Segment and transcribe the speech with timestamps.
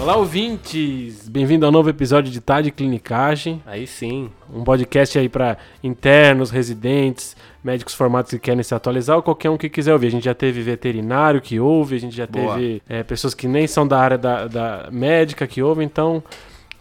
[0.00, 1.28] Olá, ouvintes!
[1.28, 3.62] Bem-vindo ao novo episódio de Tá de Clinicagem.
[3.66, 4.30] Aí sim.
[4.50, 9.58] Um podcast aí para internos, residentes, médicos formados que querem se atualizar ou qualquer um
[9.58, 10.06] que quiser ouvir.
[10.06, 12.54] A gente já teve veterinário que ouve, a gente já Boa.
[12.54, 16.22] teve é, pessoas que nem são da área da, da médica que ouvem, então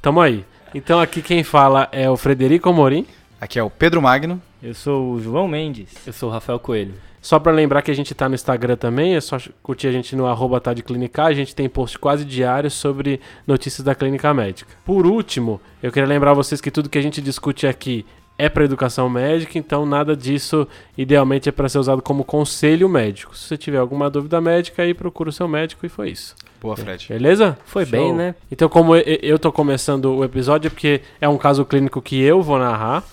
[0.01, 0.45] tamo aí.
[0.73, 3.05] Então aqui quem fala é o Frederico Amorim.
[3.41, 4.41] Aqui é o Pedro Magno.
[4.63, 5.89] Eu sou o João Mendes.
[6.07, 6.93] Eu sou o Rafael Coelho.
[7.21, 10.15] Só para lembrar que a gente tá no Instagram também, é só curtir a gente
[10.15, 14.33] no arroba tá de clinicar, a gente tem post quase diário sobre notícias da clínica
[14.33, 14.71] médica.
[14.85, 18.05] Por último, eu queria lembrar vocês que tudo que a gente discute aqui
[18.37, 20.65] é para educação médica, então nada disso
[20.97, 23.35] idealmente é para ser usado como conselho médico.
[23.35, 26.35] Se você tiver alguma dúvida médica, aí procura o seu médico e foi isso.
[26.61, 27.05] Boa, Fred.
[27.09, 27.57] Beleza?
[27.65, 27.91] Foi Show.
[27.99, 28.35] bem, né?
[28.49, 32.21] Então, como eu- eu tô começando o episódio, é porque é um caso clínico que
[32.21, 33.03] eu vou narrar.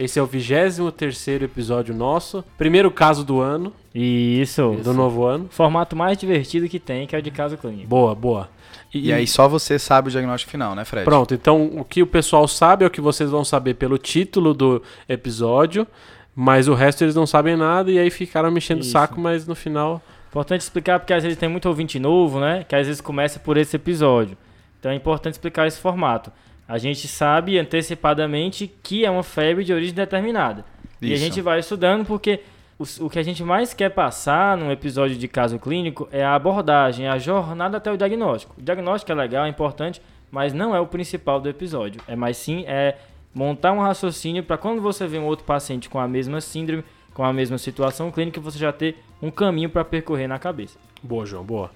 [0.00, 2.42] Esse é o 23 terceiro episódio nosso.
[2.56, 5.46] Primeiro caso do ano, E isso, do novo ano.
[5.50, 7.86] formato mais divertido que tem, que é o de caso clínico.
[7.86, 8.48] Boa, boa.
[8.94, 11.04] E aí só você sabe o diagnóstico final, né, Fred?
[11.04, 14.54] Pronto, então o que o pessoal sabe é o que vocês vão saber pelo título
[14.54, 15.86] do episódio,
[16.34, 18.92] mas o resto eles não sabem nada e aí ficaram mexendo o Isso.
[18.92, 20.00] saco, mas no final.
[20.30, 22.64] Importante explicar porque às vezes tem muito ouvinte novo, né?
[22.66, 24.34] Que às vezes começa por esse episódio.
[24.78, 26.32] Então é importante explicar esse formato.
[26.70, 30.64] A gente sabe antecipadamente que é uma febre de origem determinada.
[31.02, 31.24] E a Isso.
[31.24, 32.44] gente vai estudando porque
[32.78, 36.36] o, o que a gente mais quer passar num episódio de caso clínico é a
[36.36, 38.54] abordagem, a jornada até o diagnóstico.
[38.56, 42.00] O diagnóstico é legal, é importante, mas não é o principal do episódio.
[42.06, 42.98] É mais sim é
[43.34, 47.24] montar um raciocínio para quando você vê um outro paciente com a mesma síndrome, com
[47.24, 50.78] a mesma situação clínica, você já ter um caminho para percorrer na cabeça.
[51.02, 51.72] Boa, João, boa.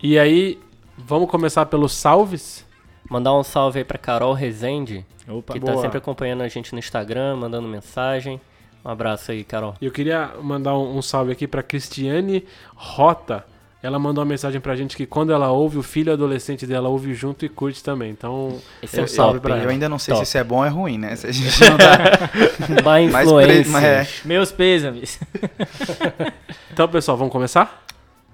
[0.00, 0.56] E aí,
[0.96, 2.64] vamos começar pelos salves?
[3.10, 5.74] Mandar um salve aí pra Carol Rezende, Opa, que boa.
[5.74, 8.40] tá sempre acompanhando a gente no Instagram, mandando mensagem.
[8.84, 9.74] Um abraço aí, Carol.
[9.80, 13.44] E eu queria mandar um, um salve aqui para Cristiane Rota.
[13.82, 17.14] Ela mandou uma mensagem pra gente que quando ela ouve, o filho adolescente dela ouve
[17.14, 18.10] junto e curte também.
[18.10, 20.24] Então, Esse é Eu- um salve pra Eu ainda não sei Top.
[20.24, 21.14] se isso é bom ou é ruim, né?
[21.14, 23.04] Se a gente não dá Má pre...
[23.22, 23.70] influência.
[23.72, 24.08] mas é.
[24.24, 25.20] Meus pêsames.
[26.72, 27.84] então pessoal, vamos começar?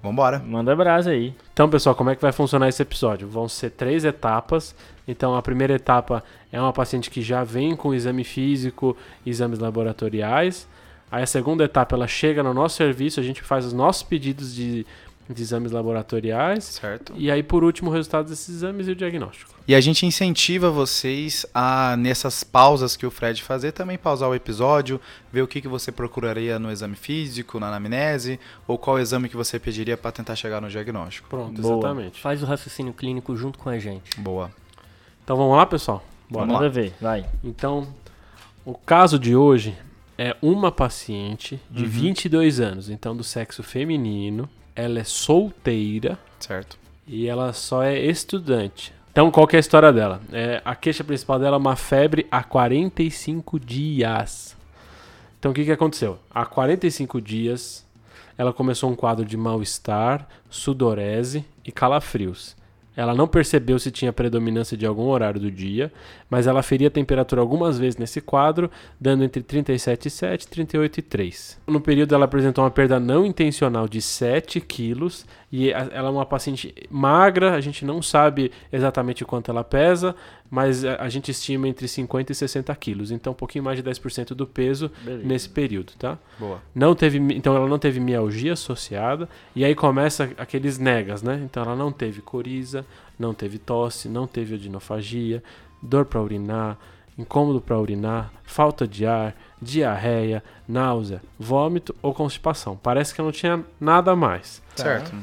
[0.03, 0.37] Vambora.
[0.37, 1.33] Manda brasa aí.
[1.53, 3.25] Então, pessoal, como é que vai funcionar esse episódio?
[3.25, 4.75] Vão ser três etapas.
[5.07, 6.21] Então, a primeira etapa
[6.51, 10.67] é uma paciente que já vem com exame físico, exames laboratoriais.
[11.09, 14.53] Aí, a segunda etapa, ela chega no nosso serviço, a gente faz os nossos pedidos
[14.53, 14.85] de,
[15.29, 16.63] de exames laboratoriais.
[16.65, 17.13] Certo.
[17.15, 19.53] E aí, por último, o resultado desses exames e o diagnóstico.
[19.67, 24.35] E a gente incentiva vocês a, nessas pausas que o Fred fazer, também pausar o
[24.35, 24.99] episódio,
[25.31, 29.37] ver o que, que você procuraria no exame físico, na anamnese, ou qual exame que
[29.37, 31.29] você pediria para tentar chegar no diagnóstico.
[31.29, 31.77] Pronto, Boa.
[31.77, 32.19] exatamente.
[32.19, 34.19] Faz o raciocínio clínico junto com a gente.
[34.19, 34.51] Boa.
[35.23, 36.03] Então, vamos lá, pessoal?
[36.29, 36.69] Bora Manda lá.
[36.69, 37.25] ver, vai.
[37.41, 37.87] Então,
[38.65, 39.73] o caso de hoje
[40.17, 41.89] é uma paciente de Uhum.
[41.89, 44.49] 22 anos, então do sexo feminino.
[44.75, 46.17] Ela é solteira.
[46.39, 46.77] Certo.
[47.07, 48.93] E ela só é estudante.
[49.11, 50.19] Então, qual que é a história dela?
[50.31, 54.55] É, a queixa principal dela é uma febre há 45 dias.
[55.37, 56.17] Então, o que, que aconteceu?
[56.33, 57.85] Há 45 dias,
[58.37, 62.55] ela começou um quadro de mal-estar, sudorese e calafrios.
[62.95, 65.91] Ela não percebeu se tinha predominância de algum horário do dia,
[66.29, 71.57] mas ela feria a temperatura algumas vezes nesse quadro, dando entre 37,7 e 38,3.
[71.67, 76.25] No período, ela apresentou uma perda não intencional de 7 quilos e ela é uma
[76.25, 80.15] paciente magra, a gente não sabe exatamente quanto ela pesa,
[80.53, 83.89] mas a a gente estima entre 50 e 60 quilos, então um pouquinho mais de
[83.89, 85.27] 10% do peso Beleza.
[85.27, 86.19] nesse período, tá?
[86.39, 86.61] Boa.
[86.75, 91.41] Não teve, então ela não teve mialgia associada e aí começa aqueles negas, né?
[91.43, 92.85] Então ela não teve coriza,
[93.17, 95.43] não teve tosse, não teve odinofagia,
[95.81, 96.77] dor para urinar,
[97.17, 102.77] incômodo para urinar, falta de ar, diarreia, náusea, vômito ou constipação.
[102.81, 104.61] Parece que não tinha nada mais.
[104.75, 105.15] Certo.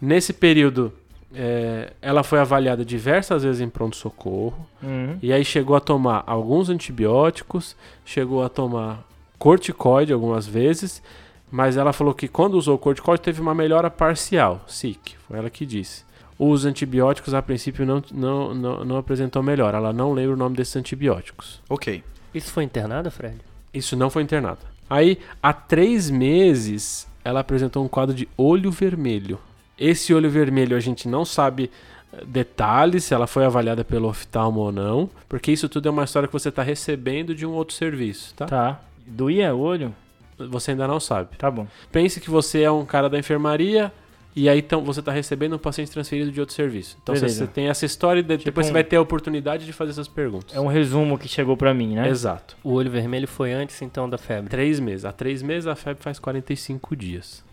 [0.00, 0.90] Nesse período,
[1.34, 4.66] é, ela foi avaliada diversas vezes em pronto-socorro.
[4.82, 5.18] Uhum.
[5.22, 9.04] E aí chegou a tomar alguns antibióticos, chegou a tomar
[9.38, 11.02] corticoide algumas vezes,
[11.50, 15.50] mas ela falou que quando usou o corticoide teve uma melhora parcial, SIC, foi ela
[15.50, 16.04] que disse.
[16.38, 20.56] Os antibióticos a princípio não, não, não, não apresentou melhora, ela não lembra o nome
[20.56, 21.60] desses antibióticos.
[21.68, 22.02] Ok.
[22.34, 23.36] Isso foi internada, Fred?
[23.74, 24.60] Isso não foi internada.
[24.88, 29.38] Aí, há três meses, ela apresentou um quadro de olho vermelho.
[29.80, 31.70] Esse olho vermelho a gente não sabe
[32.12, 36.04] eh, detalhes, se ela foi avaliada pelo oftalmo ou não, porque isso tudo é uma
[36.04, 38.46] história que você está recebendo de um outro serviço, tá?
[38.46, 38.80] Tá.
[39.06, 39.94] Doía o olho?
[40.38, 41.36] Você ainda não sabe.
[41.36, 41.66] Tá bom.
[41.90, 43.92] Pense que você é um cara da enfermaria
[44.34, 46.96] e aí então você está recebendo um paciente transferido de outro serviço.
[47.02, 47.44] Então você, Beleza.
[47.44, 49.72] você tem essa história e de- Tipo depois você um- vai ter a oportunidade de
[49.72, 50.54] fazer essas perguntas.
[50.56, 52.08] É um resumo que chegou pra mim, né?
[52.08, 52.56] Exato.
[52.64, 54.48] O olho vermelho foi antes, então, da febre.
[54.48, 55.04] Três meses.
[55.04, 57.44] Há três meses a febre faz 45 dias.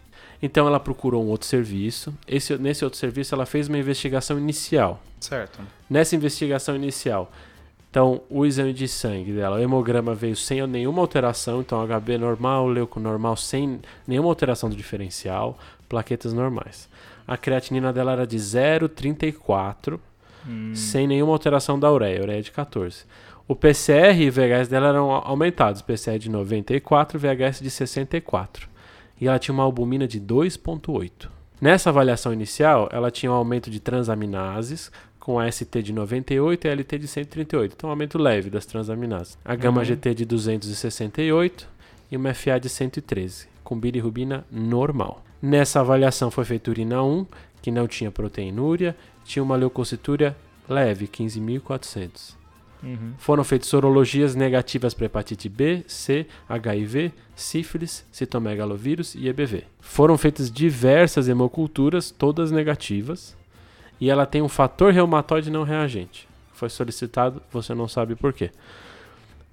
[0.41, 2.13] Então ela procurou um outro serviço.
[2.27, 5.01] Esse, nesse outro serviço ela fez uma investigação inicial.
[5.19, 5.59] Certo.
[5.89, 7.31] Nessa investigação inicial,
[7.89, 12.67] então o exame de sangue dela, o hemograma veio sem nenhuma alteração, então HB normal,
[12.67, 15.57] leuco normal, sem nenhuma alteração do diferencial,
[15.89, 16.87] plaquetas normais.
[17.27, 19.99] A creatinina dela era de 0,34,
[20.47, 20.73] Hum.
[20.75, 23.03] sem nenhuma alteração da ureia, ureia de 14.
[23.47, 28.69] O PCR e VHS dela eram au- aumentados, PCR de 94 e VHS de 64.
[29.19, 31.29] E ela tinha uma albumina de 2,8.
[31.59, 36.69] Nessa avaliação inicial, ela tinha um aumento de transaminases, com a ST de 98 e
[36.69, 37.73] a LT de 138.
[37.75, 39.37] Então, um aumento leve das transaminases.
[39.43, 39.85] A gama Uhum.
[39.85, 41.67] GT de 268
[42.09, 45.21] e uma FA de 113, com bilirrubina normal.
[45.41, 47.25] Nessa avaliação foi feita urina 1,
[47.61, 50.33] que não tinha proteinúria, tinha uma leucocitúria
[50.69, 52.36] leve, 15.400.
[52.83, 53.13] Uhum.
[53.17, 59.63] Foram feitas sorologias negativas para hepatite B, C, HIV, sífilis, citomegalovírus e EBV.
[59.79, 63.35] Foram feitas diversas hemoculturas, todas negativas,
[63.99, 66.27] e ela tem um fator reumatoide não reagente.
[66.53, 68.51] Foi solicitado, você não sabe por quê.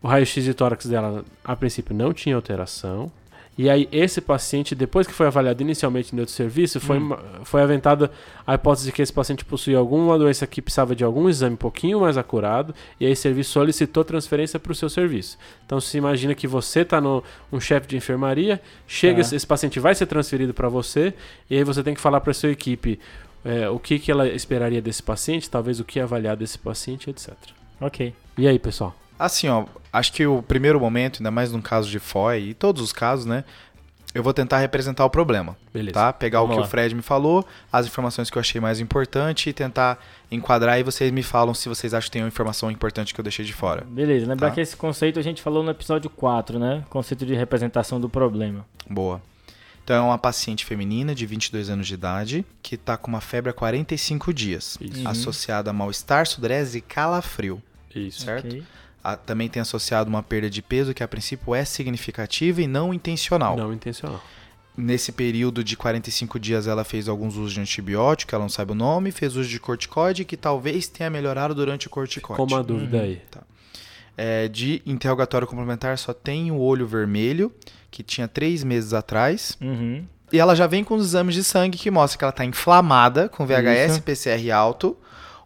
[0.03, 3.11] O raio-x de tórax dela, a princípio, não tinha alteração.
[3.57, 7.17] E aí, esse paciente, depois que foi avaliado inicialmente no outro serviço, foi, Hum.
[7.45, 8.11] foi aventada
[8.45, 11.57] a hipótese de que esse paciente possuía alguma doença que precisava de algum exame um
[11.57, 15.39] pouquinho mais acurado, e aí o serviço solicitou transferência para o seu serviço.
[15.65, 17.23] Então, se imagina que você está no
[17.53, 19.21] um chefe de enfermaria, chega, Tá.
[19.21, 21.15] esse, esse paciente vai ser transferido para você,
[21.49, 22.99] e aí você tem que falar para a sua equipe
[23.45, 27.35] é, o que, que ela esperaria desse paciente, talvez o que avaliar desse paciente, etc.
[27.81, 28.13] Ok.
[28.37, 28.97] E aí, pessoal?
[29.19, 32.83] Assim, ó, acho que o primeiro momento, ainda mais num caso de FOI, e todos
[32.83, 33.45] os casos, né?
[34.15, 35.93] Eu vou tentar representar o problema, Beleza.
[35.95, 36.13] tá?
[36.13, 36.67] Pegar Vamos o que lá.
[36.67, 39.99] o Fred me falou, as informações que eu achei mais importante e tentar
[40.31, 43.25] enquadrar e vocês me falam se vocês acham que tem uma informação importante que eu
[43.25, 43.85] deixei de fora.
[43.85, 44.55] Beleza, lembrar Tá.
[44.55, 46.85] que esse conceito a gente falou no episódio 4, né?
[46.91, 48.65] Conceito de representação do problema.
[48.89, 49.21] Boa.
[49.83, 53.51] Então é uma paciente feminina de 22 anos de idade que tá com uma febre
[53.51, 55.09] há 45 dias, Isso.
[55.09, 57.61] Associada a mal-estar, sudorese e calafrio,
[57.93, 58.23] Isso.
[58.23, 58.47] certo?
[58.47, 58.63] Ok.
[59.05, 62.95] Ah, também tem associado uma perda de peso que a princípio é significativa e não
[62.95, 63.55] intencional.
[63.55, 64.23] Não intencional.
[64.77, 68.75] Nesse período de 45 dias ela fez alguns usos de antibiótico, ela não sabe o
[68.75, 72.37] nome, fez uso de corticoide que talvez tenha melhorado durante o corticoide.
[72.43, 73.03] Como a dúvida Uhum.
[73.05, 73.23] aí.
[74.17, 77.53] É, de interrogatório complementar só tem o olho vermelho,
[77.91, 79.57] que tinha três meses atrás.
[79.61, 80.05] Uhum.
[80.33, 83.29] E ela já vem com os exames de sangue que mostra que ela está inflamada,
[83.29, 84.03] com VHS Isso.
[84.03, 84.97] PCR alto,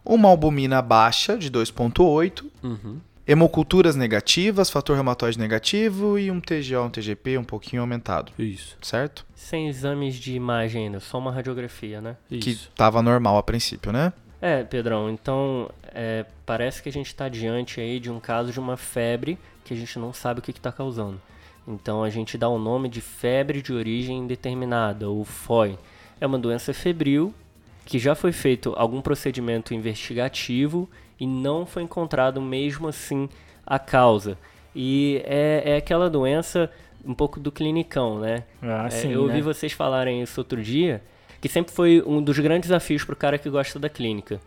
[0.05, 2.97] uma albumina baixa de 2,8, Uhum.
[3.29, 8.75] Hemoculturas negativas, fator reumatoide negativo e um TGO, um TGP um pouquinho aumentado, Isso.
[8.81, 9.23] certo?
[9.35, 12.17] Sem exames de imagem ainda, só uma radiografia, né?
[12.27, 12.69] Que Isso.
[12.69, 14.11] estava normal a princípio, né?
[14.41, 18.59] É, Pedrão, então é, parece que a gente está diante aí de um caso de
[18.59, 21.21] uma febre que a gente não sabe o que está causando.
[21.67, 25.77] Então a gente dá o nome de febre de origem indeterminada, ou FOI.
[26.19, 27.31] É uma doença febril
[27.85, 33.29] que já foi feito algum procedimento investigativo e não foi encontrado mesmo assim
[33.65, 34.37] a causa.
[34.75, 36.71] E é, é aquela doença
[37.05, 38.43] um pouco do clinicão, né?
[38.61, 39.41] Ah, É, sim, eu ouvi né?
[39.41, 41.01] vocês falarem isso outro dia,
[41.41, 44.39] que sempre foi um dos grandes desafios para o cara que gosta da clínica.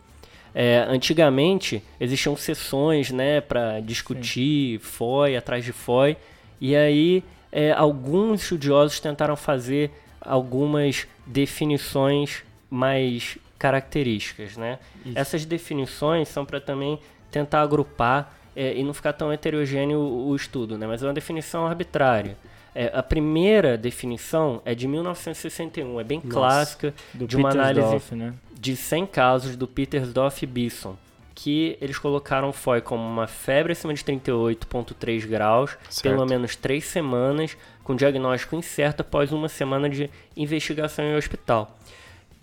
[0.55, 6.15] É, antigamente existiam sessões, né, para discutir FOI atrás de FOI,
[6.61, 14.77] e aí é, alguns estudiosos tentaram fazer algumas definições mais características, né?
[15.05, 15.17] Isso.
[15.17, 16.99] Essas definições são para também
[17.31, 20.85] tentar agrupar é, e não ficar tão heterogêneo o, o estudo, né?
[20.85, 22.37] Mas é uma definição arbitrária.
[22.75, 26.29] É, a primeira definição é de 1961, é bem Nossa.
[26.29, 28.33] clássica, de uma análise né?
[28.59, 30.97] de 100 casos do Petersdorf e Bisson,
[31.33, 36.01] que eles colocaram FOI como uma febre acima de 38,3 graus, Certo.
[36.01, 41.77] pelo menos 3 semanas, com diagnóstico incerto após uma semana de investigação em hospital.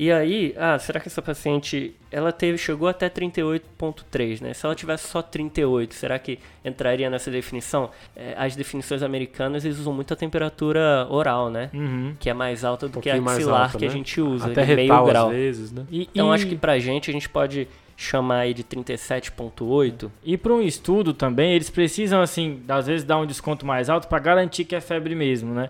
[0.00, 4.54] E aí, ah, será que essa paciente, ela teve, chegou até 38.3, né?
[4.54, 7.90] Se ela tivesse só 38, será que entraria nessa definição?
[8.16, 11.68] É, as definições americanas, eles usam muito a temperatura oral, né?
[11.74, 12.14] Uhum.
[12.18, 13.94] Que é mais alta do Um que a axilar alta, que a né?
[13.94, 15.28] gente usa, Até meio retal grau.
[15.28, 15.84] às vezes, né?
[15.90, 20.10] E, Então e, acho que pra gente a gente pode chamar aí de 37.8.
[20.24, 24.08] E para um estudo também, eles precisam, assim, às vezes dar um desconto mais alto
[24.08, 25.68] para garantir que é febre mesmo, né?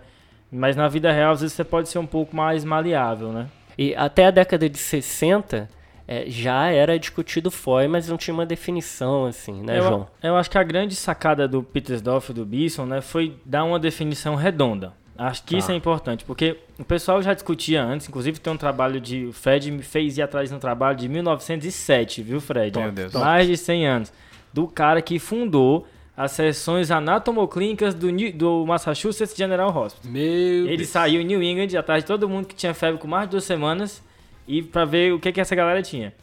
[0.49, 3.47] Mas na vida real, às vezes você pode ser um pouco mais maleável, né?
[3.77, 5.69] E até a década de 60
[6.07, 10.07] é, já era discutido FOI, mas não tinha uma definição assim, né, eu, João?
[10.21, 13.79] eu acho que a grande sacada do Petersdorf e do Bisson, né, foi dar uma
[13.79, 14.93] definição redonda.
[15.17, 15.57] Acho que Tá.
[15.59, 19.25] isso é importante, porque o pessoal já discutia antes, inclusive tem um trabalho de.
[19.25, 22.77] O Fred me fez ir atrás de um trabalho de 1907, viu, Fred?
[22.79, 23.13] Meu Deus.
[23.13, 24.13] Mais de 100 anos.
[24.51, 25.85] Do cara que fundou
[26.23, 30.11] as sessões anatomoclínicas do, New- do Massachusetts General Hospital.
[30.11, 30.21] Meu
[30.67, 30.89] Ele Deus.
[30.89, 33.43] saiu em New England atrás de todo mundo que tinha febre com mais de duas
[33.43, 34.03] semanas
[34.47, 36.13] e pra ver o que, que essa galera tinha.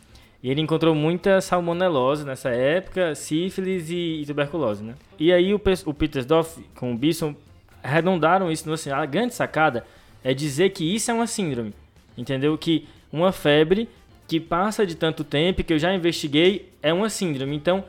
[0.42, 4.94] E ele encontrou muita salmonelose nessa época, sífilis e, e tuberculose, né?
[5.18, 7.34] E aí o, o Petersdorf com o Bisson
[7.82, 9.84] arredondaram isso no assim, a grande sacada
[10.22, 11.72] é dizer que isso é uma síndrome,
[12.16, 12.56] entendeu?
[12.56, 13.88] Que uma febre
[14.28, 17.56] que passa de tanto tempo, que eu já investiguei, é uma síndrome.
[17.56, 17.82] Então,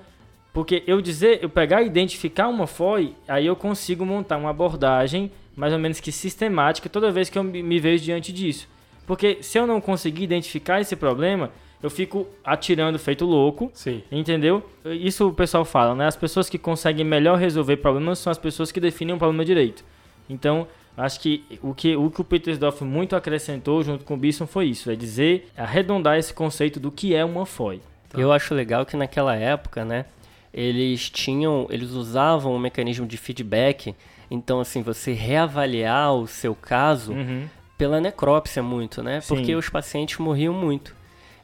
[0.54, 5.32] porque eu dizer, eu pegar e identificar uma FOI, aí eu consigo montar uma abordagem
[5.56, 8.68] mais ou menos que sistemática toda vez que eu me vejo diante disso.
[9.06, 11.52] Porque se eu não conseguir identificar esse problema,
[11.82, 14.04] eu fico atirando feito louco, Sim.
[14.12, 14.64] entendeu?
[14.86, 16.08] Isso o pessoal fala, né?
[16.08, 19.84] As pessoas que conseguem melhor resolver problemas são as pessoas que definem um problema direito.
[20.30, 24.46] Então, acho que o que o, que o Petersdorf muito acrescentou junto com o Bisson
[24.46, 27.82] foi isso, é dizer, arredondar esse conceito do que é uma FOI.
[28.16, 30.06] Eu acho legal que naquela época, né,
[30.54, 33.96] eles tinham, eles usavam um mecanismo de feedback.
[34.32, 37.48] Então, assim, você reavaliar o seu caso Uhum.
[37.78, 39.22] pela necrópsia muito, né?
[39.22, 39.36] Sim.
[39.36, 40.96] Porque os pacientes morriam muito.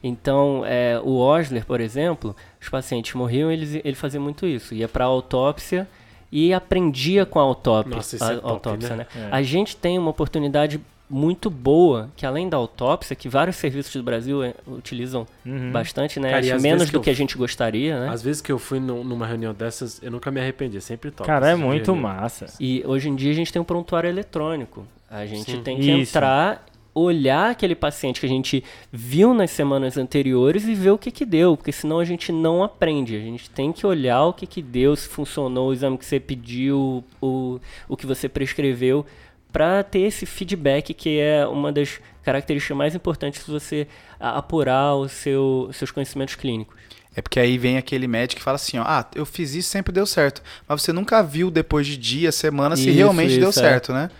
[0.02, 4.74] Então, é, o Osler, por exemplo, os pacientes morriam, ele, ele fazia muito isso.
[4.74, 5.88] Ia para autópsia
[6.30, 7.96] e aprendia com a autópsia.
[7.96, 9.06] Nossa, a, é top, autópsia, né?
[9.14, 9.28] né?
[9.32, 9.34] É.
[9.34, 14.02] A gente tem uma oportunidade muito boa, que além da autópsia, que vários serviços do
[14.02, 15.70] Brasil é, utilizam Uhum.
[15.70, 16.30] bastante, né?
[16.30, 18.08] Cara, menos que do eu- que a gente gostaria, né?
[18.08, 21.10] Às vezes que eu fui num- numa reunião dessas, eu nunca me arrependi, é sempre
[21.12, 21.26] top.
[21.26, 22.02] Cara, é muito reunião.
[22.14, 22.46] massa.
[22.58, 24.84] E hoje em dia a gente tem um prontuário eletrônico.
[25.08, 25.62] A gente Sim.
[25.62, 26.10] tem que Isso.
[26.16, 31.10] entrar, olhar aquele paciente que a gente viu nas semanas anteriores e ver o que
[31.10, 33.14] que deu, porque senão a gente não aprende.
[33.14, 36.18] A gente tem que olhar o que que deu, se funcionou o exame que você
[36.18, 39.04] pediu, o, o que você prescreveu,
[39.52, 43.86] para ter esse feedback que é uma das características mais importantes se você
[44.18, 46.74] apurar os seu, seus conhecimentos clínicos.
[47.14, 49.90] É porque aí vem aquele médico que fala assim, ó, ah, eu fiz isso sempre
[49.90, 50.42] deu certo.
[50.68, 53.62] Mas você nunca viu depois de dias, semanas, se Isso, realmente deu isso, é.
[53.62, 54.10] certo, né?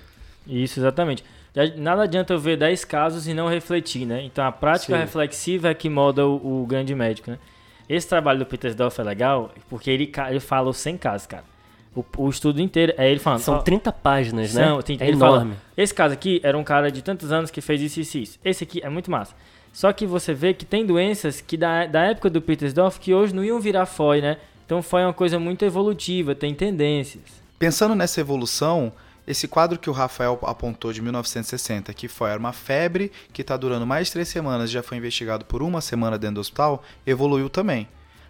[0.46, 1.22] Isso, exatamente.
[1.76, 4.22] Nada adianta eu ver 10 casos e não refletir, né?
[4.22, 5.00] Então a prática Sim.
[5.00, 7.38] reflexiva é que molda o, o grande médico, né?
[7.88, 11.44] Esse trabalho do Petersdorf é legal porque ele, ele fala os 100 casos, cara.
[11.96, 13.40] O, o estudo inteiro é ele falando.
[13.40, 14.64] São ó, 30 páginas, né?
[14.66, 15.54] São, tem- é ele fala, enorme.
[15.76, 18.38] Esse caso aqui era um cara de tantos anos que fez isso, isso, isso.
[18.44, 19.34] Esse aqui é muito massa.
[19.72, 23.34] Só que você vê que tem doenças que da, da época do Petersdorf que hoje
[23.34, 24.36] não iam virar FOI, né?
[24.64, 27.22] Então FOI é uma coisa muito evolutiva, tem tendências.
[27.58, 28.92] Pensando nessa evolução,
[29.26, 33.56] esse quadro que o Rafael apontou de 1960, que foi era uma febre que está
[33.56, 37.48] durando mais de três semanas, já foi investigado por uma semana dentro do hospital, evoluiu
[37.48, 37.88] também.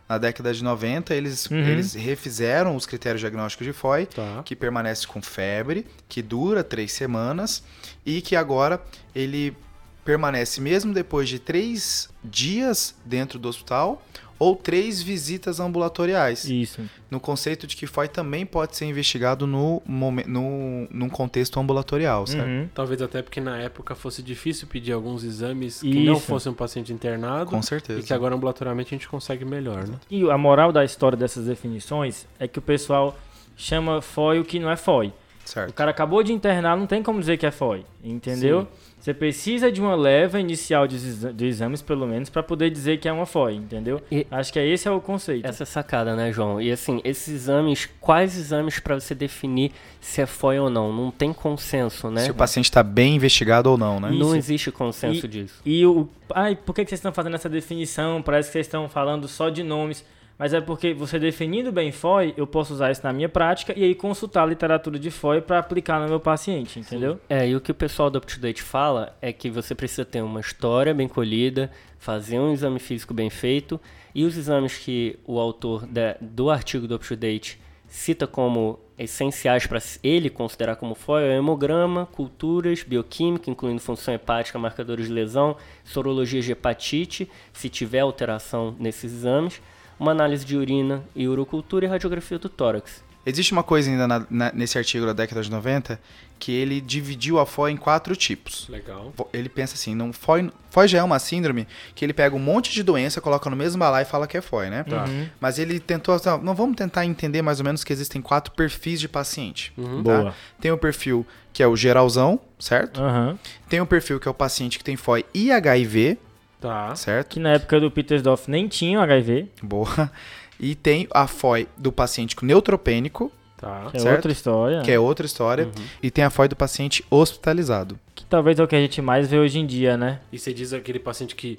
[0.09, 1.59] Na década de 90, eles, Uhum.
[1.59, 4.43] eles refizeram os critérios diagnósticos de FOI, Tá.
[4.45, 7.63] que permanece com febre, que dura três semanas
[8.05, 8.81] e que agora
[9.15, 9.57] ele
[10.05, 14.01] permanece mesmo depois de três dias dentro do hospital
[14.39, 16.83] ou três visitas ambulatoriais Isso.
[17.11, 22.27] no conceito de que FOI também pode ser investigado no, momen- no, num contexto ambulatorial,
[22.27, 22.47] certo?
[22.47, 22.69] Uhum.
[22.75, 26.27] Talvez até porque na época fosse difícil pedir alguns exames que não Isso.
[26.27, 27.51] fosse um paciente internado.
[27.51, 28.01] Com certeza.
[28.01, 29.97] E que agora ambulatoriamente a gente consegue melhor, né?
[30.11, 33.17] E a moral da história dessas definições é que o pessoal
[33.57, 35.09] chama FOI o que não é FOI.
[35.09, 35.13] O
[35.49, 35.73] Certo.
[35.75, 38.67] cara acabou de internar, não tem como dizer que é FOI, entendeu?
[39.07, 42.99] Você precisa de uma leva inicial de, exa- de exames, pelo menos, para poder dizer
[42.99, 44.03] que é uma FOI, entendeu?
[44.11, 45.47] E- Acho que é esse é o conceito.
[45.47, 46.61] Essa é sacada, né, João?
[46.61, 49.71] E assim, esses exames, quais exames para você definir
[50.01, 50.93] se é FOI ou não?
[50.93, 52.23] Não tem consenso, né?
[52.25, 54.11] Se o paciente está bem investigado ou não, né?
[54.11, 54.37] Não Isso.
[54.39, 55.61] existe consenso disso.
[55.65, 56.09] E o.
[56.35, 58.21] Ai, por que que vocês estão fazendo essa definição?
[58.21, 60.05] Parece que vocês estão falando só de nomes.
[60.39, 63.83] Mas é porque você definindo bem FOI, eu posso usar isso na minha prática e
[63.83, 67.19] aí consultar a literatura de FOI para aplicar no meu paciente, entendeu?
[67.29, 70.41] É, e o que o pessoal do UpToDate fala é que você precisa ter uma
[70.41, 73.81] história bem colhida, fazer um exame físico bem feito,
[74.15, 79.81] e os exames que o autor da- do artigo do UpToDate cita como essenciais para
[80.03, 85.57] ele considerar como FOI é o hemograma, culturas, bioquímica, incluindo função hepática, marcadores de lesão,
[85.85, 89.61] sorologia de hepatite, se tiver alteração nesses exames,
[89.99, 93.05] uma análise de urina e urocultura e radiografia do tórax.
[93.29, 95.99] Existe uma coisa ainda na- na- nesse artigo da década de 90
[96.39, 98.69] que ele dividiu a FOI em quatro tipos.
[98.69, 99.13] Legal.
[99.33, 102.73] Ele pensa assim, não, FOI, FOI já é uma síndrome que ele pega um monte
[102.73, 104.85] de doença, coloca no mesmo balaio e fala que é FOI, né?
[104.85, 105.07] Tá.
[105.07, 105.27] Uhum.
[105.41, 109.01] Mas ele tentou, assim, não vamos tentar entender mais ou menos que existem quatro perfis
[109.01, 109.73] de paciente.
[109.77, 110.05] Uhum.
[110.05, 110.19] tá?
[110.21, 110.35] Boa.
[110.61, 113.01] Tem o perfil que é o geralzão, certo?
[113.03, 113.37] Aham.
[113.69, 116.17] Tem o perfil que é o paciente que tem FOI e HIV,
[116.61, 116.95] Tá.
[116.97, 117.29] certo?
[117.35, 120.11] Que na época do Petersdorf nem tinha o HIV, Boa.
[120.59, 123.89] E tem a FOI do paciente com neutropênico, Tá.
[123.91, 124.17] que é Certo.
[124.17, 124.83] outra história.
[124.83, 125.69] que é outra história.
[126.03, 127.99] E tem a FOI do paciente hospitalizado.
[128.15, 130.21] Que talvez é o que a gente mais vê hoje em dia, né?
[130.33, 131.59] E você diz aquele paciente que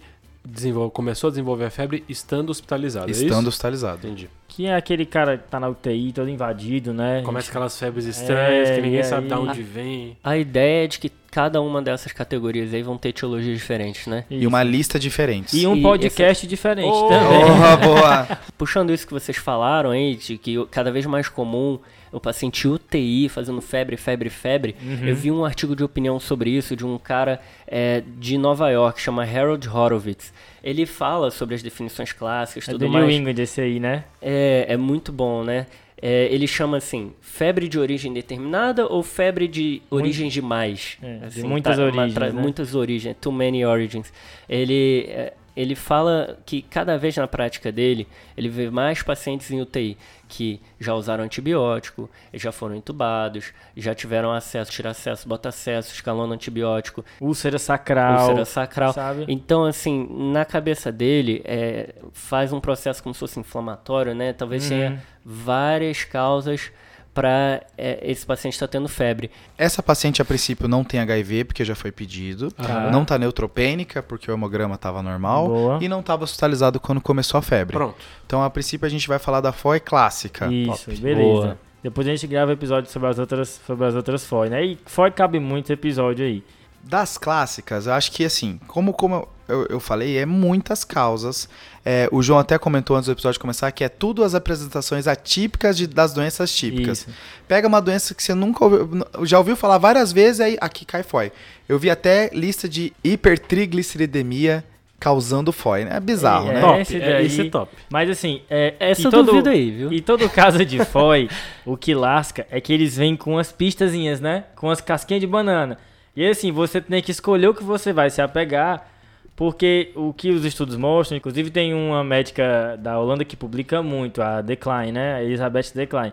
[0.52, 3.08] desenvol- começou a desenvolver a febre estando hospitalizado.
[3.08, 3.50] é Estando isso?
[3.50, 3.98] hospitalizado.
[4.08, 4.30] Entendi.
[4.48, 7.22] Que é aquele cara que tá na UTI, todo invadido, né?
[7.24, 10.18] Começa aquelas febres estranhas É, que ninguém sabe de aí- onde vem.
[10.24, 14.24] A ideia é de que cada uma dessas categorias aí vão ter etiologias diferentes, né?
[14.30, 15.56] E uma lista diferente.
[15.56, 17.08] E um E podcast diferente Oh!
[17.08, 17.42] também.
[17.46, 18.38] Porra, boa!
[18.58, 21.78] Puxando isso que vocês falaram aí, de que cada vez mais comum
[22.12, 24.76] o paciente UTI fazendo febre, febre, febre.
[24.82, 25.08] Uhum.
[25.08, 29.00] Eu vi um artigo de opinião sobre isso de um cara é, de Nova York,
[29.02, 30.34] chama Harold Horowitz.
[30.64, 33.06] Ele fala sobre as definições clássicas, É tudo do mais.
[33.06, 34.04] New England esse aí, né?
[34.22, 35.66] É, é muito bom, né?
[36.00, 40.96] É, ele chama assim, febre de origem determinada ou febre de origens demais?
[41.02, 42.32] É, de Assim, muitas tá- origens, né?
[42.40, 44.14] Muitas origens, too many origins.
[44.48, 49.60] Ele, é, ele fala que cada vez na prática dele, ele vê mais pacientes em
[49.60, 49.98] UTI
[50.30, 56.34] que já usaram antibiótico, já foram entubados, já tiveram acesso, tira acesso, bota acesso, escalando
[56.34, 58.22] antibiótico, Úlcera sacral.
[58.22, 58.94] úlcera sacral.
[58.94, 59.26] Sabe?
[59.28, 64.32] Então, assim, na cabeça dele, é, faz um processo como se fosse inflamatório, né?
[64.34, 64.70] Talvez Uhum.
[64.70, 66.72] tenha várias causas
[67.18, 69.32] para esse paciente estar tendo febre.
[69.58, 72.54] Essa paciente, a princípio, não tem HIV, porque já foi pedido.
[72.60, 72.92] Aham.
[72.92, 75.48] Não tá neutropênica, porque o hemograma estava normal.
[75.48, 75.80] Boa.
[75.82, 77.76] E não estava hospitalizado quando começou a febre.
[77.76, 77.96] Pronto.
[78.24, 80.46] Então, a princípio, a gente vai falar da FOI clássica.
[80.46, 81.02] Isso, Top.
[81.02, 81.24] beleza.
[81.24, 81.58] Boa.
[81.82, 84.64] Depois a gente grava episódio sobre as outras, sobre as outras FOI, né?
[84.64, 86.44] E FOI cabe muito episódio aí.
[86.84, 91.48] Das clássicas, eu acho que assim, como, como eu, eu falei, é muitas causas.
[91.86, 95.78] É, o João até comentou antes do episódio começar que é tudo as apresentações atípicas
[95.78, 97.00] de- das doenças típicas.
[97.00, 97.10] Isso.
[97.48, 101.02] Pega uma doença que você nunca ouviu, já ouviu falar várias vezes, aí aqui cai
[101.04, 101.32] FOI.
[101.70, 104.64] Eu vi até lista de hipertrigliceridemia
[105.00, 105.98] causando FOI, né?
[105.98, 106.62] É bizarro, É, né?
[106.62, 106.82] top.
[106.82, 107.72] esse É, isso é top.
[107.90, 109.94] Mas assim, é, Essa e todo, duvido aí, viu?
[109.94, 111.30] E todo caso de FOI,
[111.66, 114.46] o que lasca é que eles vêm com as pistazinhas, né?
[114.56, 115.78] Com as casquinhas de banana.
[116.16, 118.90] E assim, você tem que escolher o que você vai se apegar,
[119.38, 124.20] porque o que os estudos mostram, inclusive tem uma médica da Holanda que publica muito,
[124.20, 125.14] a Decline, né?
[125.14, 126.12] A Elizabeth Decline.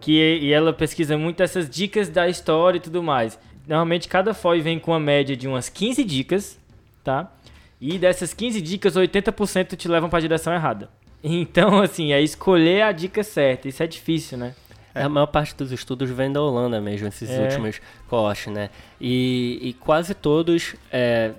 [0.00, 3.38] Que, e ela pesquisa muito essas dicas da história e tudo mais.
[3.68, 6.58] Normalmente cada FOI vem com uma média de umas 15 dicas,
[7.04, 7.32] tá?
[7.80, 10.90] E dessas 15 dicas, 80% te levam para a direção errada.
[11.22, 13.68] Então, assim, é escolher a dica certa.
[13.68, 14.56] Isso é difícil, né?
[14.92, 17.42] A maior parte dos estudos vem da Holanda mesmo, esses É.
[17.42, 18.70] últimos cohortes, né?
[19.00, 21.32] E, e quase todos, é,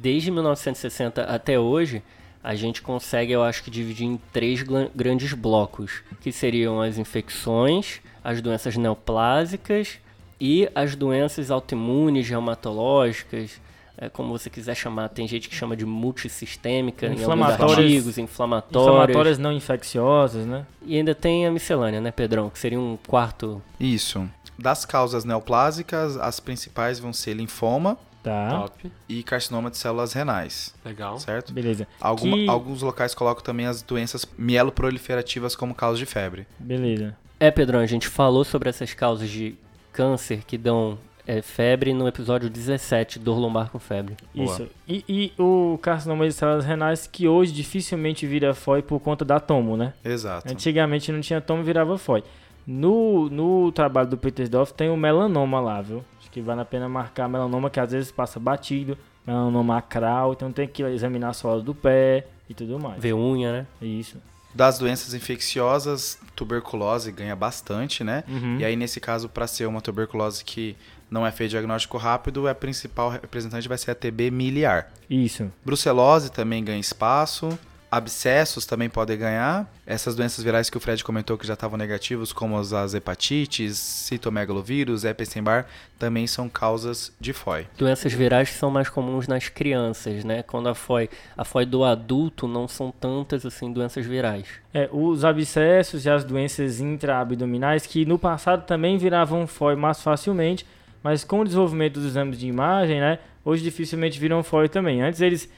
[0.00, 2.02] desde 1960 até hoje,
[2.42, 4.62] a gente consegue, eu acho que, dividir em três
[4.94, 9.98] grandes blocos, que seriam as infecções, as doenças neoplásicas
[10.40, 13.60] e as doenças autoimunes, reumatológicas,
[13.96, 15.08] é, como você quiser chamar.
[15.08, 18.94] Tem gente que chama de multissistêmica, em alguns artigos, inflamatórias.
[18.94, 20.64] Inflamatórias não infecciosas, né?
[20.86, 22.48] E ainda tem a miscelânea, né, Pedrão?
[22.48, 24.28] Que seria um quarto Isso.
[24.56, 28.60] Das causas neoplásicas, as principais vão ser linfoma Tá.
[28.62, 28.90] Top.
[29.08, 31.18] e carcinoma de células renais, Legal.
[31.18, 31.52] certo?
[31.52, 31.86] Beleza.
[32.00, 36.46] Alguma- Que- Alguns locais colocam também as doenças mieloproliferativas como causa de febre.
[36.58, 37.16] Beleza.
[37.40, 39.54] É, Pedrão, a gente falou sobre essas causas de
[39.92, 44.16] câncer que dão é, febre no episódio 17, dor lombar com febre.
[44.34, 44.66] Isso.
[44.88, 49.38] E, e o carcinoma de células renais, que hoje dificilmente vira FOI por conta da
[49.38, 49.92] tomo, né?
[50.04, 50.50] Exato.
[50.50, 52.24] Antigamente não tinha tomo, virava FOI.
[52.66, 56.04] No, no trabalho do Petersdorf tem o melanoma lá, viu?
[56.28, 60.52] Acho que vale a pena marcar melanoma, que às vezes passa batido, melanoma acral, então
[60.52, 63.00] tem que examinar a sola do pé e tudo mais.
[63.00, 63.66] Ver unha, né?
[63.80, 64.18] Isso.
[64.54, 68.24] Das doenças infecciosas, tuberculose ganha bastante, né?
[68.28, 68.58] Uhum.
[68.58, 70.76] E aí, nesse caso, para ser uma tuberculose que
[71.10, 74.92] não é feito diagnóstico rápido, a principal representante vai ser a TB miliar.
[75.08, 75.50] Isso.
[75.64, 77.58] Brucelose também ganha espaço.
[77.90, 79.66] Abscessos também podem ganhar.
[79.86, 85.04] Essas doenças virais que o Fred comentou que já estavam negativos, como as, hepatites, citomegalovírus,
[85.04, 85.64] Epstein-Barr,
[85.98, 87.66] também são causas de FOI.
[87.78, 90.42] Doenças virais que são mais comuns nas crianças, né?
[90.42, 94.46] Quando a FOI, a FOI do adulto não são tantas assim doenças virais.
[94.74, 100.66] É, os abscessos e as doenças intraabdominais, que no passado também viravam FOI mais facilmente,
[101.02, 105.00] mas com o desenvolvimento dos exames de imagem, né, hoje dificilmente viram FOI também.
[105.00, 105.48] Antes eles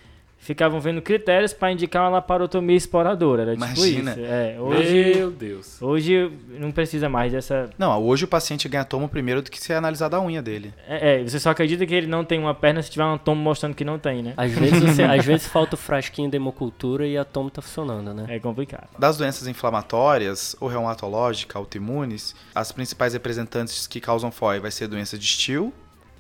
[0.41, 4.13] ficavam vendo critérios para indicar uma laparotomia exploradora, era Imagina.
[4.13, 4.33] tipo isso.
[4.33, 5.83] É, hoje, Meu Deus.
[5.83, 7.69] hoje não precisa mais dessa...
[7.79, 10.73] Não, hoje o paciente ganha tomo primeiro do que ser analisada a unha dele.
[10.89, 13.41] É, é, você só acredita que ele não tem uma perna se tiver um tomo
[13.41, 14.33] mostrando que não tem, né?
[14.35, 18.15] Às vezes, você- às vezes falta o frasquinho da hemocultura e a toma tá funcionando,
[18.15, 18.25] né?
[18.29, 18.89] É complicado.
[18.99, 25.19] Das doenças inflamatórias ou reumatológicas, autoimunes, as principais representantes que causam FOI vai ser doença
[25.19, 25.73] de Still,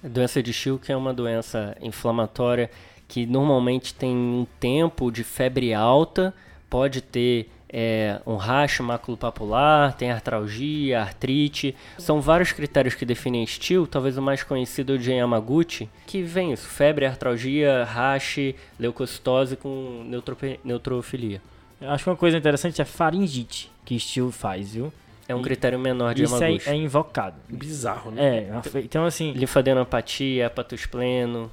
[0.02, 2.70] Doença de Still, que é uma doença inflamatória
[3.11, 6.33] que normalmente tem um tempo de febre alta,
[6.70, 11.75] pode ter é, um racho maculopapular, tem artralgia, artrite.
[11.99, 13.85] São vários critérios que definem estilo.
[13.88, 19.57] Talvez o mais conhecido é o de Yamaguchi, que vem isso: febre, artralgia, rache, leucocitose
[19.57, 20.05] com
[20.62, 21.42] neutrofilia.
[21.81, 24.92] Eu acho que uma coisa interessante é faringite, que estilo faz, viu?
[25.27, 26.68] É um E- critério menor de Isso é, Yamaguchi.
[26.70, 27.37] é invocado.
[27.49, 28.23] Bizarro, né?
[28.23, 28.51] É,
[28.85, 31.51] então assim, Linfadenopatia, hepatospleno.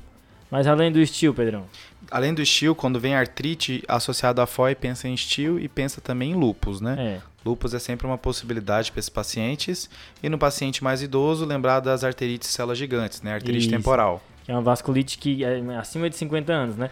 [0.50, 1.66] Mas além do estilo, Pedrão.
[2.10, 6.32] Além do estio, quando vem artrite associado à FOI, pensa em estio e pensa também
[6.32, 6.96] em lupus, né?
[6.98, 7.22] É.
[7.46, 9.90] Lupus é sempre uma possibilidade para esses pacientes.
[10.22, 13.34] E no paciente mais idoso, lembrar das arterites células gigantes, né?
[13.34, 13.70] Arterite Isso.
[13.70, 14.22] temporal.
[14.44, 16.90] Que é uma vasculite que é acima de 50 anos, né?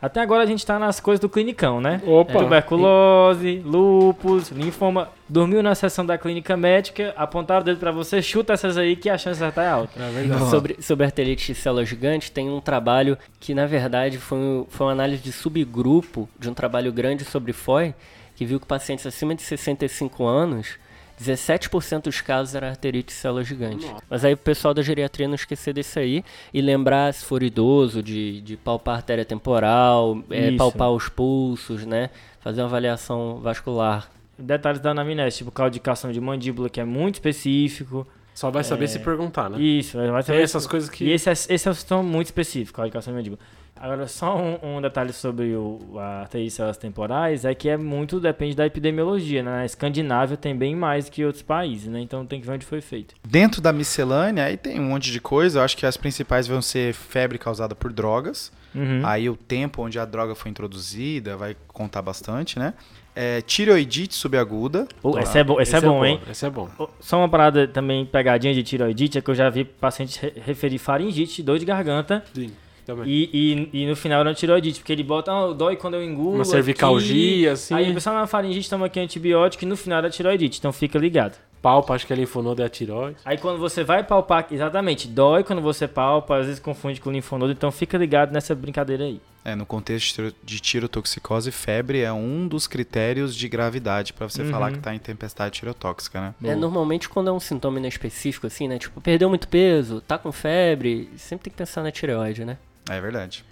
[0.00, 2.00] Até agora a gente tá nas coisas do clinicão, né?
[2.06, 2.38] Opa!
[2.38, 5.08] Tuberculose, lúpus, linfoma.
[5.28, 9.10] Dormiu na sessão da clínica médica, apontaram o dedo pra você, chuta essas aí que
[9.10, 10.00] a chance de acertar é alta.
[10.00, 10.50] É verdade.
[10.50, 14.92] Sobre, sobre arterite de célula gigante, tem um trabalho que, na verdade, foi, foi uma
[14.92, 17.94] análise de subgrupo de um trabalho grande sobre FOI,
[18.36, 20.78] que viu que pacientes acima de 65 anos,
[21.20, 23.86] 17% dos casos era arterite de célula gigante.
[23.86, 24.04] Nossa.
[24.08, 28.02] Mas aí o pessoal da geriatria não esquecer desse aí e lembrar, se for idoso,
[28.02, 32.10] de, de palpar a artéria temporal, é, palpar os pulsos, né?
[32.40, 34.08] Fazer uma avaliação vascular.
[34.38, 38.06] Detalhes da anamnese, tipo claudicação de mandíbula, que é muito específico.
[38.32, 39.60] Só vai saber se perguntar, né?
[39.60, 41.04] Isso, vai Tem saber essas coisas que.
[41.04, 43.40] E esse é, esse é um sintoma muito específico, claudicação de mandíbula.
[43.80, 48.18] Agora, só um, um detalhe sobre o, a de células temporais é que é muito,
[48.20, 49.50] depende da epidemiologia, né?
[49.50, 52.00] Na Escandinávia tem bem mais que outros países, né?
[52.00, 53.14] Então tem que ver onde foi feito.
[53.26, 55.60] Dentro da miscelânea, aí tem um monte de coisa.
[55.60, 58.52] Eu acho que as principais vão ser febre causada por drogas.
[58.74, 59.00] Uhum.
[59.04, 62.74] Aí o tempo onde a droga foi introduzida vai contar bastante, né?
[63.16, 64.86] É, tireoidite subaguda.
[65.02, 66.20] Pô, esse é bom, esse é bom, hein?
[66.30, 66.68] Esse é bom.
[67.00, 70.78] Só uma parada também, pegadinha de tiroidite, é que eu já vi paciente re- referir
[70.78, 72.52] faringite, dor de garganta, Sim.
[72.88, 73.06] Também.
[73.06, 76.02] e, e, e no final era um tiroidite, porque ele bota, ah, dói quando eu
[76.02, 76.30] engulo.
[76.36, 76.50] Uma aqui.
[76.50, 77.74] cervicalgia, assim.
[77.74, 80.98] Aí o pessoal, na faringite, toma aqui antibiótico, e no final era tiroidite, então fica
[80.98, 81.36] ligado.
[81.60, 83.16] Palpa, acho que é linfonodo e a tiroide.
[83.24, 87.50] Aí quando você vai palpar, exatamente, dói quando você palpa, às vezes confunde com linfonodo,
[87.52, 89.20] então fica ligado nessa brincadeira aí.
[89.44, 94.28] É, no contexto de tiro- de tirotoxicose, febre é um dos critérios de gravidade para
[94.28, 94.50] você Uhum.
[94.50, 96.34] falar que tá em tempestade tirotóxica, né?
[96.44, 98.78] É, normalmente quando é um sintoma inespecífico, assim, né?
[98.78, 102.56] Tipo, perdeu muito peso, tá com febre, sempre tem que pensar na tireoide, né?
[102.88, 103.44] É verdade.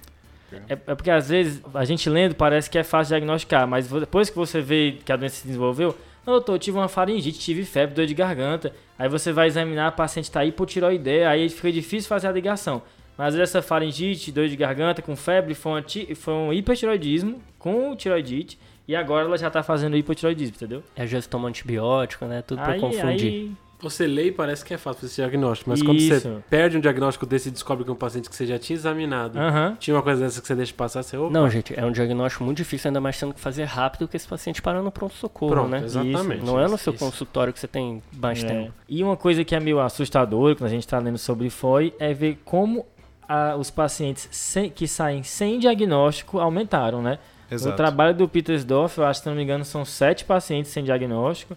[0.69, 4.31] É, é porque às vezes a gente lendo parece que é fácil diagnosticar, mas depois
[4.31, 7.65] que você vê que a doença se desenvolveu, não, doutor, eu tive uma faringite, tive
[7.65, 8.73] febre, dor de garganta.
[8.99, 12.83] Aí você vai examinar, a paciente tá hipotiroideia, aí fica difícil fazer a ligação.
[13.19, 17.95] Mas essa faringite, dor de garganta com febre foi um, ti- foi um hipertiroidismo com
[17.97, 20.83] tiroidite e agora ela já tá fazendo hipotiroidismo, entendeu?
[20.97, 22.43] Às vezes toma antibiótico, né?
[22.43, 23.27] Tudo pra aí, confundir.
[23.31, 26.43] aí- Você lê e parece que é fácil esse diagnóstico, mas quando você Isso.
[26.49, 29.39] perde um diagnóstico desse e descobre que é um paciente que você já tinha examinado,
[29.39, 29.77] Aham.
[29.79, 32.43] tinha uma coisa dessa que você deixa passar, você opa, Não, gente, é um diagnóstico
[32.43, 35.69] muito difícil, ainda mais tendo que fazer rápido que esse paciente parar no pronto-socorro, Pronto,
[35.69, 35.83] né?
[35.85, 36.45] exatamente.
[36.45, 37.05] Não é no Isso, seu isso.
[37.05, 38.47] consultório que você tem mais É.
[38.47, 38.73] tempo.
[38.89, 42.15] E uma coisa que é meio assustadora quando a gente está lendo sobre FOI é
[42.15, 42.87] ver como
[43.29, 47.19] ah, os pacientes sem- que saem sem diagnóstico aumentaram, né?
[47.51, 47.75] Exato.
[47.75, 51.57] O trabalho do Petersdorf, eu acho, se não me engano, são sete pacientes sem diagnóstico.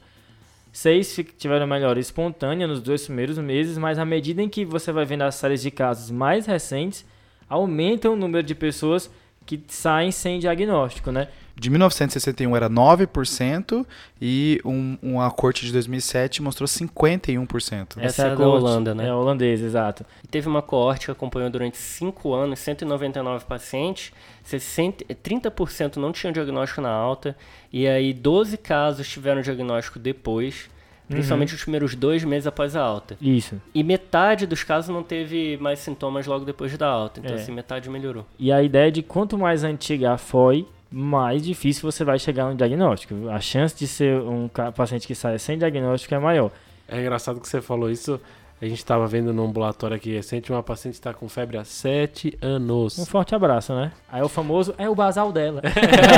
[0.72, 5.06] Seis tiveram melhora espontânea nos dois primeiros meses, mas à medida em que você vai
[5.06, 7.06] vendo as séries de casos mais recentes,
[7.50, 9.10] aumenta o número de pessoas
[9.46, 11.28] que saem sem diagnóstico, né?
[11.60, 13.86] De 1961 era 9%
[14.22, 17.98] e um, uma corte de 2007 mostrou 51%.
[17.98, 19.08] Essa é a da Holanda, né?
[19.08, 20.06] É holandesa, exato.
[20.24, 26.32] E teve uma coorte que acompanhou durante 5 anos, 199 pacientes, 60, 30% não tinham
[26.32, 27.36] diagnóstico na alta,
[27.74, 30.70] e aí 12 casos tiveram diagnóstico depois,
[31.10, 33.18] principalmente os primeiros dois meses após a alta.
[33.20, 33.62] Isso.
[33.76, 37.36] E metade dos casos não teve mais sintomas logo depois da alta, então É.
[37.36, 38.26] assim, metade melhorou.
[38.40, 42.46] E a ideia é de quanto mais antiga a FOI, mais difícil você vai chegar
[42.46, 43.30] no diagnóstico.
[43.30, 46.52] A chance de ser um paciente que sai sem diagnóstico é maior.
[46.88, 48.20] É engraçado que você falou isso.
[48.62, 52.38] A gente estava vendo no ambulatório aqui recente uma paciente está com febre há 7
[52.42, 53.00] anos.
[53.00, 53.94] Um forte abraço, né?
[54.12, 55.62] Aí o famoso é o basal dela.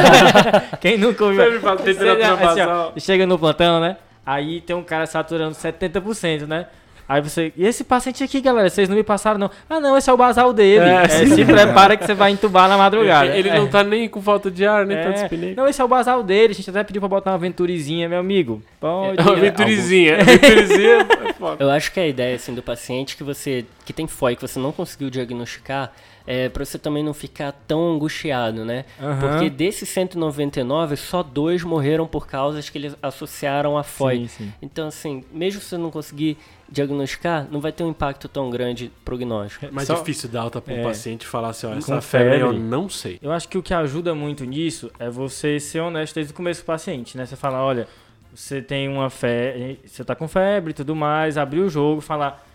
[0.81, 1.39] Quem nunca ouviu?
[1.39, 2.93] Febre temperatura assim, ó, basal.
[2.97, 3.97] chega no plantão, né?
[4.25, 6.67] Aí tem um cara saturando 70%, né?
[7.11, 7.51] Aí você.
[7.57, 9.51] E esse paciente aqui, galera, vocês não me passaram, não.
[9.69, 10.85] Ah, não, esse é o basal dele.
[10.85, 13.35] É, É, se prepara que você vai entubar na madrugada.
[13.35, 13.57] Ele É.
[13.59, 15.11] não tá nem com falta de ar, nem tá É.
[15.11, 15.53] dispinei.
[15.53, 16.53] Não, esse é o basal dele.
[16.53, 18.61] A gente até pediu pra botar uma venturizinha, meu amigo.
[18.79, 19.19] Pode.
[19.19, 20.17] É uma venturizinha.
[20.23, 21.05] Venturizinha.
[21.37, 21.63] foda.
[21.63, 24.57] Eu acho que a ideia assim do paciente que você que tem FOI que você
[24.59, 25.91] não conseguiu diagnosticar
[26.27, 28.85] é para você também não ficar tão angustiado, né?
[28.99, 29.19] Aham.
[29.19, 34.19] Porque desses 199, só dois morreram por causas que eles associaram a FOI.
[34.19, 34.53] Sim, sim.
[34.61, 36.37] Então, assim, mesmo se você não conseguir
[36.69, 39.65] diagnosticar, não vai ter um impacto tão grande prognóstico.
[39.65, 40.83] É mais Só- difícil dar alta para um É.
[40.83, 43.19] paciente e falar assim, ó, essa febre eu não sei.
[43.21, 46.61] Eu acho que o que ajuda muito nisso é você ser honesto desde o começo
[46.61, 47.25] com o paciente, né?
[47.25, 47.87] Você falar, olha,
[48.33, 52.47] você tem uma febre, você tá com febre e tudo mais, abrir o jogo, falar,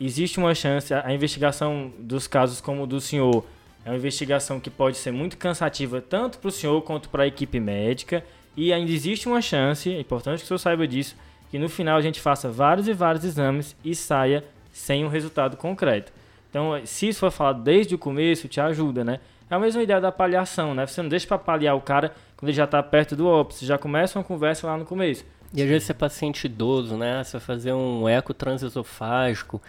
[0.00, 3.44] existe uma chance, a investigação dos casos como o do senhor
[3.84, 7.26] é uma investigação que pode ser muito cansativa tanto para o senhor quanto para a
[7.26, 8.24] equipe médica
[8.56, 11.14] e ainda existe uma chance, é importante que o senhor saiba disso,
[11.50, 15.56] que no final a gente faça vários e vários exames e saia sem um resultado
[15.56, 16.12] concreto.
[16.50, 19.20] Então, se isso for falado desde o começo, te ajuda, né?
[19.48, 20.86] É a mesma ideia da paliação, né?
[20.86, 23.66] Você não deixa para paliar o cara quando ele já está perto do óbito, você
[23.66, 25.24] já começa uma conversa lá no começo.
[25.56, 27.24] E às vezes você é paciente idoso, né?
[27.24, 29.60] Você vai fazer um eco transesofágico,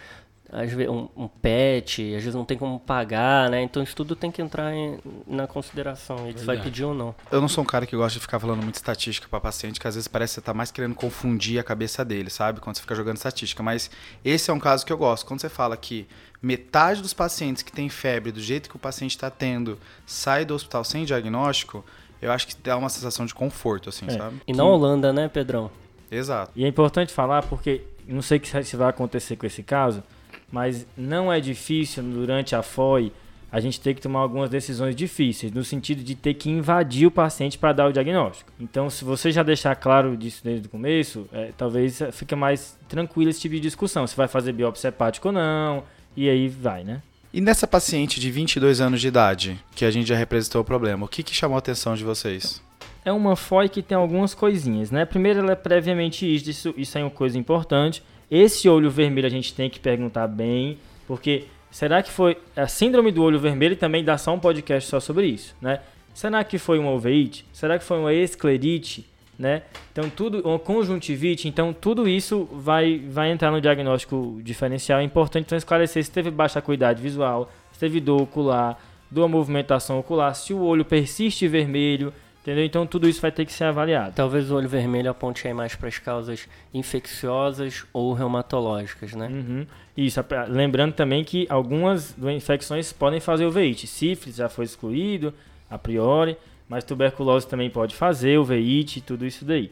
[0.50, 3.62] às vezes um, um PET, às vezes não tem como pagar, né?
[3.62, 6.26] Então isso tudo tem que entrar em- na consideração.
[6.26, 7.14] Ele vai pedir ou não.
[7.30, 9.86] Eu não sou um cara que gosta de ficar falando muito estatística pra paciente, que
[9.88, 12.60] às vezes parece que você tá mais querendo confundir a cabeça dele, sabe?
[12.60, 13.62] Quando você fica jogando estatística.
[13.62, 13.90] Mas
[14.24, 15.26] esse é um caso que eu gosto.
[15.26, 16.06] Quando você fala que
[16.40, 20.54] metade dos pacientes que tem febre, do jeito que o paciente está tendo, sai do
[20.54, 21.84] hospital sem diagnóstico,
[22.20, 24.10] eu acho que dá uma sensação de conforto, assim, É.
[24.10, 24.36] sabe?
[24.46, 25.70] E na Holanda, né, Pedrão?
[26.10, 26.52] Exato.
[26.56, 30.02] E é importante falar porque não sei que se vai acontecer com esse caso,
[30.50, 33.12] mas não é difícil durante a FOI
[33.50, 37.10] a gente ter que tomar algumas decisões difíceis, no sentido de ter que invadir o
[37.10, 38.50] paciente para dar o diagnóstico.
[38.60, 43.30] Então, se você já deixar claro disso desde o começo, é, talvez fica mais tranquilo
[43.30, 44.06] esse tipo de discussão.
[44.06, 45.82] Se vai fazer biópsia hepática ou não,
[46.14, 47.00] e aí vai, né?
[47.32, 51.04] E nessa paciente de 22 anos de idade, que a gente já representou o problema,
[51.04, 52.62] o que, que chamou a atenção de vocês?
[53.04, 55.04] É uma FOI que tem algumas coisinhas, né?
[55.04, 58.02] Primeiro, ela é previamente isso, isso, isso é uma coisa importante.
[58.30, 63.12] Esse olho vermelho a gente tem que perguntar bem, porque será que foi a síndrome
[63.12, 63.76] do olho vermelho?
[63.76, 65.80] Também dá só um podcast só sobre isso, né?
[66.14, 67.44] Será que foi uma uveíte?
[67.52, 69.06] Será que foi uma esclerite?
[69.38, 69.62] Né?
[69.92, 74.98] Então tudo, uma conjuntivite, então tudo isso vai, vai entrar no diagnóstico diferencial.
[74.98, 78.76] É importante então, esclarecer se teve baixa acuidade visual, se teve dor ocular,
[79.08, 82.64] dor movimentação ocular, se o olho persiste vermelho, entendeu?
[82.64, 84.12] Então tudo isso vai ter que ser avaliado.
[84.16, 89.28] Talvez o olho vermelho aponte aí mais para as causas infecciosas ou reumatológicas, né?
[89.28, 89.66] Uhum.
[89.96, 93.86] Isso, lembrando também que algumas infecções podem fazer uveíte.
[93.86, 95.32] Sífilis já foi excluído,
[95.70, 96.36] a priori,
[96.68, 99.70] mas tuberculose também pode fazer, uveíte, tudo isso daí.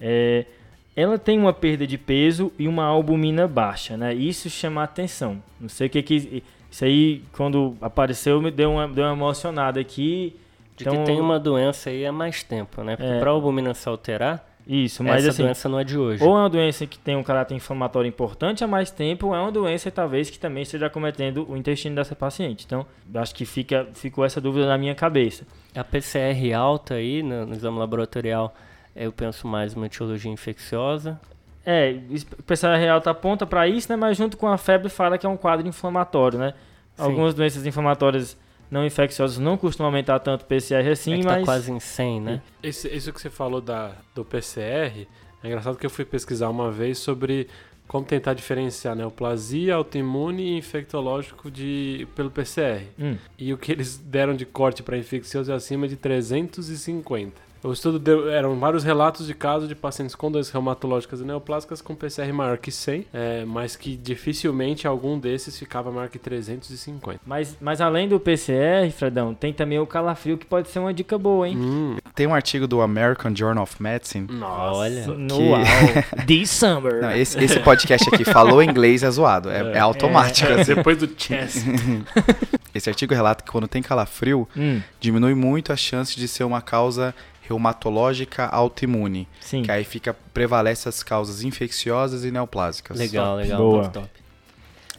[0.00, 0.44] É,
[0.96, 4.14] ela tem uma perda de peso e uma albumina baixa, né?
[4.14, 5.42] Isso chama atenção.
[5.60, 6.42] Não sei o que que...
[6.70, 10.34] Isso aí, quando apareceu, me deu uma, deu uma emocionada aqui.
[10.76, 12.96] De Então- que tem uma doença aí há mais tempo, né?
[12.96, 13.20] Porque É.
[13.20, 15.42] para a albumina se alterar, Isso, mas essa assim...
[15.42, 16.22] doença não é de hoje.
[16.22, 19.40] Ou é uma doença que tem um caráter inflamatório importante há mais tempo, ou é
[19.40, 22.64] uma doença talvez que também esteja acometendo o intestino dessa paciente.
[22.64, 25.46] Então, acho que fica, ficou essa dúvida na minha cabeça.
[25.74, 28.54] A PCR alta aí no, no exame laboratorial,
[28.96, 31.20] eu penso mais uma etiologia infecciosa.
[31.66, 31.98] É,
[32.38, 33.96] o PCR real tá aponta para isso, né?
[33.96, 36.54] Mas junto com a febre fala que é um quadro inflamatório, né?
[36.96, 37.02] Sim.
[37.02, 38.36] Algumas doenças inflamatórias
[38.74, 41.78] não infecciosas não costumam aumentar tanto o PCR assim, é que mas tá quase em
[41.78, 42.42] 100, né?
[42.60, 45.06] Esse, isso que você falou da, do PCR,
[45.42, 47.46] é engraçado que eu fui pesquisar uma vez sobre
[47.86, 52.82] como tentar diferenciar neoplasia, autoimune e infectológico de, pelo PCR.
[52.98, 53.16] Hum.
[53.38, 57.43] E o que eles deram de corte para infeccioso é acima de 350.
[57.64, 61.80] O estudo deu, eram vários relatos de casos de pacientes com doenças reumatológicas e neoplásicas
[61.80, 67.20] com PCR maior que 100, é, mas que dificilmente algum desses ficava maior que 350.
[67.26, 71.16] Mas, mas além do PCR, Fredão, tem também o calafrio que pode ser uma dica
[71.16, 71.56] boa, hein?
[71.56, 74.26] Hum, Tem um artigo do American Journal of Medicine.
[74.30, 74.76] nossa.
[74.78, 75.06] Olha.
[75.06, 77.00] No que- this summer.
[77.00, 80.52] Não, esse, esse podcast aqui falou inglês é zoado, é, é automático.
[80.52, 80.74] assim.
[80.74, 81.64] Depois do chess.
[82.74, 86.60] Esse artigo relata que quando tem calafrio, Hum, diminui muito a chance de ser uma
[86.60, 87.14] causa
[87.46, 89.28] reumatológica autoimune.
[89.40, 89.62] sim.
[89.62, 92.98] Que aí fica prevalece as causas infecciosas e neoplásicas.
[92.98, 93.58] Legal, legal.
[93.58, 93.82] Boa.
[93.84, 94.24] top, top.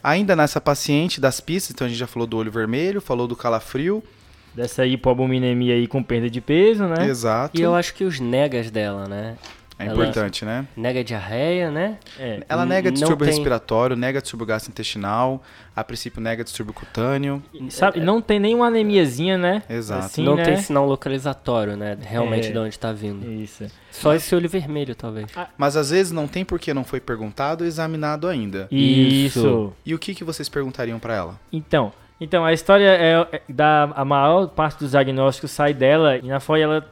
[0.02, 3.34] Ainda nessa paciente das pistas, então a gente já falou do olho vermelho, falou do
[3.34, 4.02] calafrio.
[4.54, 7.06] Dessa hipoalbuminemia aí com perda de peso, né?
[7.06, 7.58] Exato.
[7.58, 9.36] E eu acho que os negas dela, né?
[9.78, 10.66] É ela- importante, né?
[10.74, 11.98] Nega diarreia, né?
[12.18, 12.42] É.
[12.48, 15.42] Ela nega distúrbio tem- respiratório, nega distúrbio gastrointestinal,
[15.74, 17.42] a princípio nega distúrbio cutâneo.
[17.52, 19.62] E Sabe, não tem nenhuma anemiazinha, né?
[19.68, 20.06] Exato.
[20.06, 20.44] Assim, não né?
[20.44, 21.96] tem sinal localizatório, né?
[22.00, 22.52] Realmente É.
[22.52, 23.30] de onde tá vindo.
[23.30, 23.66] Isso.
[23.90, 25.26] Só esse olho vermelho, talvez.
[25.58, 28.68] Mas às vezes não tem porque não foi perguntado ou examinado ainda.
[28.70, 29.72] Isso.
[29.84, 31.40] E o que, que vocês perguntariam pra ela?
[31.52, 36.28] Então, então a história é, é da a maior parte dos diagnósticos sai dela e
[36.28, 36.86] na FOI ela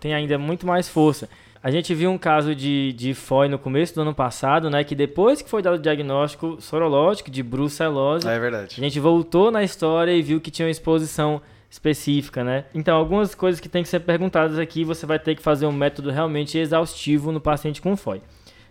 [0.00, 1.28] tem ainda muito mais força.
[1.62, 4.84] A gente viu um caso de, de FOI no começo do ano passado, né?
[4.84, 8.76] Que depois que foi dado o diagnóstico sorológico de brucelose, É a verdade.
[8.76, 12.64] gente voltou na história e viu que tinha uma exposição específica, né?
[12.74, 15.72] Então, algumas coisas que tem que ser perguntadas aqui, você vai ter que fazer um
[15.72, 18.22] método realmente exaustivo no paciente com FOI.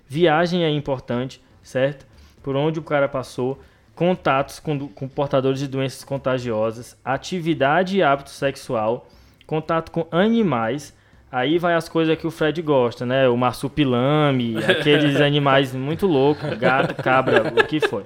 [0.07, 2.05] Viagem é importante, certo?
[2.41, 3.59] Por onde o cara passou,
[3.93, 9.07] contatos com, com portadores de doenças contagiosas, atividade e hábito sexual,
[9.45, 10.95] contato com animais.
[11.31, 13.27] Aí vai as coisas que o Fred gosta, né?
[13.27, 18.05] O marsupilame, aqueles animais muito loucos, gato, cabra, o que for.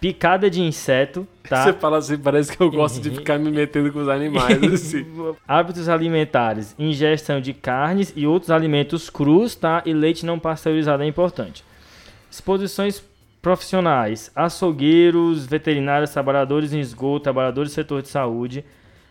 [0.00, 1.64] Picada de inseto, tá?
[1.64, 5.06] Você fala assim, parece que eu gosto de ficar me metendo com os animais, assim.
[5.46, 9.82] Hábitos alimentares, ingestão de carnes e outros alimentos crus, tá?
[9.84, 11.64] E leite não pasteurizado é importante.
[12.30, 13.02] Exposições
[13.42, 18.64] profissionais, açougueiros, veterinários, trabalhadores em esgoto, trabalhadores do setor de saúde,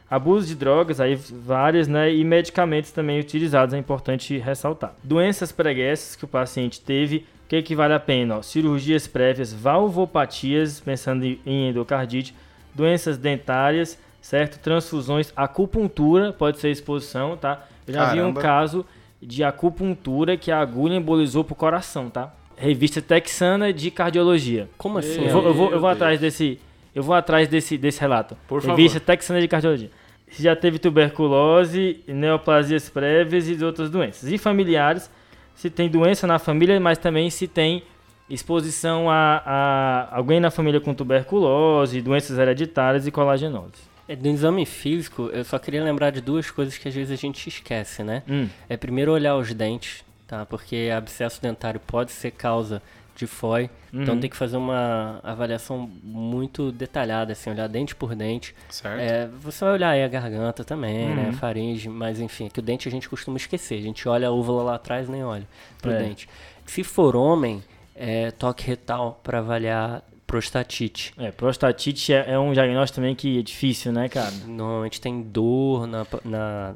[0.10, 2.14] abuso de drogas, aí várias, né?
[2.14, 4.94] E medicamentos também utilizados, é importante ressaltar.
[5.04, 8.38] Doenças preguiças que o paciente teve, o que, que vale a pena?
[8.38, 12.34] Ó, cirurgias prévias, valvopatias, pensando em- endocardite,
[12.74, 14.60] doenças dentárias, certo?
[14.60, 17.66] Transfusões, acupuntura, pode ser exposição, tá?
[17.88, 18.42] Eu já vi um Caramba.
[18.42, 18.86] caso
[19.22, 22.34] de acupuntura que a agulha embolizou pro coração, tá?
[22.56, 24.70] Revista Texana de Cardiologia.
[24.78, 25.26] Como assim?
[25.26, 26.60] Eu vou, eu vou, eu vou atrás desse,
[26.94, 28.38] eu vou atrás desse, desse relato.
[28.48, 29.06] Por Revista favor.
[29.06, 29.90] Texana de Cardiologia.
[30.32, 34.32] Se já teve tuberculose, neoplasias prévias e outras doenças.
[34.32, 35.10] E familiares,
[35.56, 37.84] se tem doença na família, mas também se tem
[38.30, 43.90] exposição a, a alguém na família com tuberculose, doenças hereditárias e colagenose.
[44.08, 47.16] É, Do exame físico, eu só queria lembrar de duas coisas que às vezes a
[47.16, 48.24] gente esquece, né?
[48.30, 50.46] Hum, É primeiro olhar os dentes, tá?
[50.46, 52.82] Porque abscesso dentário pode ser causa
[53.20, 53.70] de FOI.
[53.94, 54.20] Então Uhum.
[54.22, 58.56] tem que fazer uma avaliação muito detalhada, assim, olhar dente por dente.
[58.70, 59.00] Certo?
[59.00, 61.24] É, você vai olhar aí a garganta também, né?
[61.24, 61.30] Uhum.
[61.30, 63.78] A faringe, mas enfim, é que o dente a gente costuma esquecer.
[63.78, 65.48] A gente olha a úvula lá atrás nem olha
[65.82, 65.98] pro É.
[66.00, 66.30] dente.
[66.66, 67.62] Se for homem,
[67.96, 71.12] é toque retal para avaliar prostatite.
[71.18, 74.32] É, prostatite é, é um diagnóstico também que é difícil, né, cara?
[74.46, 76.76] Normalmente tem dor na, na,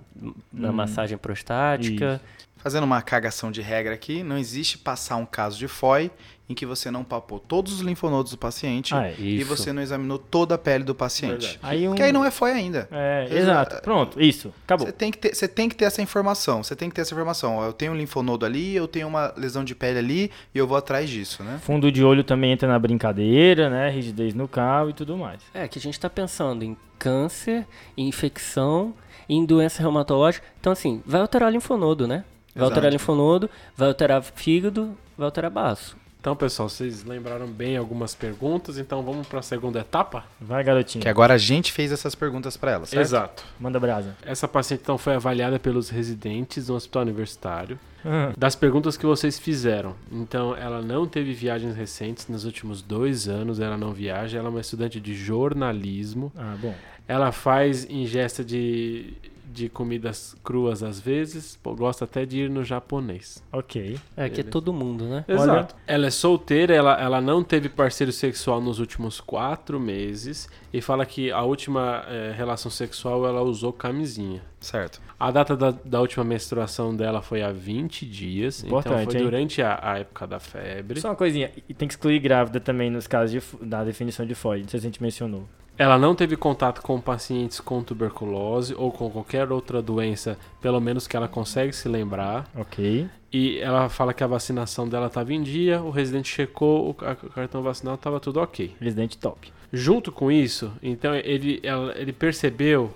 [0.51, 0.73] na Hum.
[0.73, 2.19] massagem prostática.
[2.57, 6.09] Fazendo uma cagação de regra aqui, não existe passar um caso de FOI
[6.49, 9.15] em que você não palpou todos os linfonodos do paciente Ah, é.
[9.17, 11.47] e você não examinou toda a pele do paciente.
[11.47, 11.59] Verdade.
[11.63, 11.91] Aí um...
[11.91, 12.87] Porque aí não é FOI ainda.
[12.91, 13.81] É, Exa- exato.
[13.81, 14.53] Pronto, isso.
[14.65, 14.85] Acabou.
[14.85, 16.61] Você tem, que ter, você tem que ter essa informação.
[16.61, 17.63] Você tem que ter essa informação.
[17.63, 20.75] Eu tenho um linfonodo ali, eu tenho uma lesão de pele ali e eu vou
[20.77, 21.59] atrás disso, né?
[21.63, 23.89] Fundo de olho também entra na brincadeira, né?
[23.89, 25.41] Rigidez no cal e tudo mais.
[25.53, 27.65] É, que a gente tá pensando em câncer,
[27.97, 28.93] em infecção,
[29.29, 30.45] em doença reumatológica.
[30.59, 32.25] Então, assim, vai alterar linfonodo, né?
[32.53, 32.71] Vai Exato.
[32.71, 35.97] alterar linfonodo, vai alterar fígado, vai alterar baço.
[36.23, 40.23] Então, pessoal, vocês lembraram bem algumas perguntas, então vamos para a segunda etapa?
[40.39, 41.01] Vai, garotinho.
[41.01, 43.01] Que agora a gente fez essas perguntas pra ela, certo?
[43.01, 43.43] Exato.
[43.59, 44.15] Manda brasa.
[44.25, 47.77] Essa paciente então foi avaliada pelos residentes do hospital universitário.
[48.05, 53.27] Ah, Das perguntas que vocês fizeram, então ela não teve viagens recentes nos últimos dois
[53.27, 56.73] anos, ela não viaja, ela é uma estudante de jornalismo, Ah, bom.
[57.05, 59.11] ela faz ingesta de,
[59.53, 63.43] de comidas cruas às vezes, pô, gosta até de ir no japonês.
[63.51, 63.99] Ok.
[64.17, 65.23] É, que é todo mundo, né?
[65.27, 65.75] Exato.
[65.85, 71.05] Ela é solteira, ela, ela não teve parceiro sexual nos últimos quatro meses e fala
[71.05, 74.41] que a última eh, relação sexual ela usou camisinha.
[74.59, 75.01] Certo.
[75.19, 79.23] A data da, da última menstruação dela foi há 20 dias, então Importante, foi hein?
[79.23, 80.99] durante a, a época da febre.
[80.99, 81.51] Só uma coisinha.
[81.69, 84.61] E tem que excluir grávida também nos casos de, da definição de FOI.
[84.61, 85.47] Não sei se a gente mencionou.
[85.77, 91.07] Ela não teve contato com pacientes com tuberculose ou com qualquer outra doença, pelo menos
[91.07, 92.47] que ela consegue se lembrar.
[92.55, 93.07] Ok.
[93.31, 97.17] E ela fala que a vacinação dela estava em dia, o residente checou, o ca-
[97.23, 98.75] o cartão vacinal estava tudo ok.
[98.79, 99.51] Residente top.
[99.71, 102.93] Junto com isso, então ele, ela- ele percebeu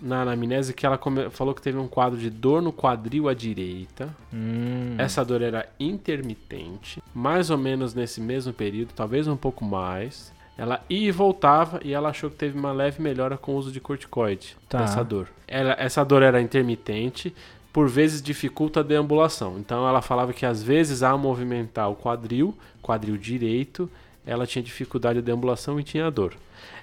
[0.00, 0.98] na anamnese que ela
[1.30, 4.12] falou que teve um quadro de dor no quadril à direita.
[4.34, 4.96] Hum.
[4.98, 10.32] Essa dor era intermitente, mais ou menos nesse mesmo período, talvez um pouco mais.
[10.58, 13.70] Ela ia e voltava e ela achou que teve uma leve melhora com o uso
[13.70, 14.78] de corticoide Tá.
[14.80, 15.28] dessa dor.
[15.46, 17.32] Ela- essa dor era intermitente,
[17.72, 19.56] por vezes dificulta a deambulação.
[19.58, 23.88] Então ela falava que às vezes ao movimentar o quadril, quadril direito,
[24.26, 26.34] ela tinha dificuldade de deambulação e tinha dor.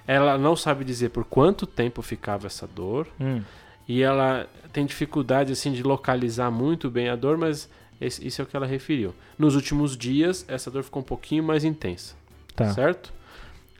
[0.06, 3.42] Ela não sabe dizer por quanto tempo ficava essa dor Hum.
[3.86, 7.68] e ela tem dificuldade assim de localizar muito bem a dor, mas
[8.00, 9.14] esse- isso é o que ela referiu.
[9.38, 12.14] Nos últimos dias, essa dor ficou um pouquinho mais intensa,
[12.54, 12.72] Tá.
[12.72, 13.12] certo?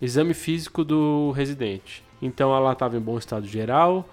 [0.00, 2.02] Exame físico do residente.
[2.20, 4.08] Então ela estava em bom estado geral,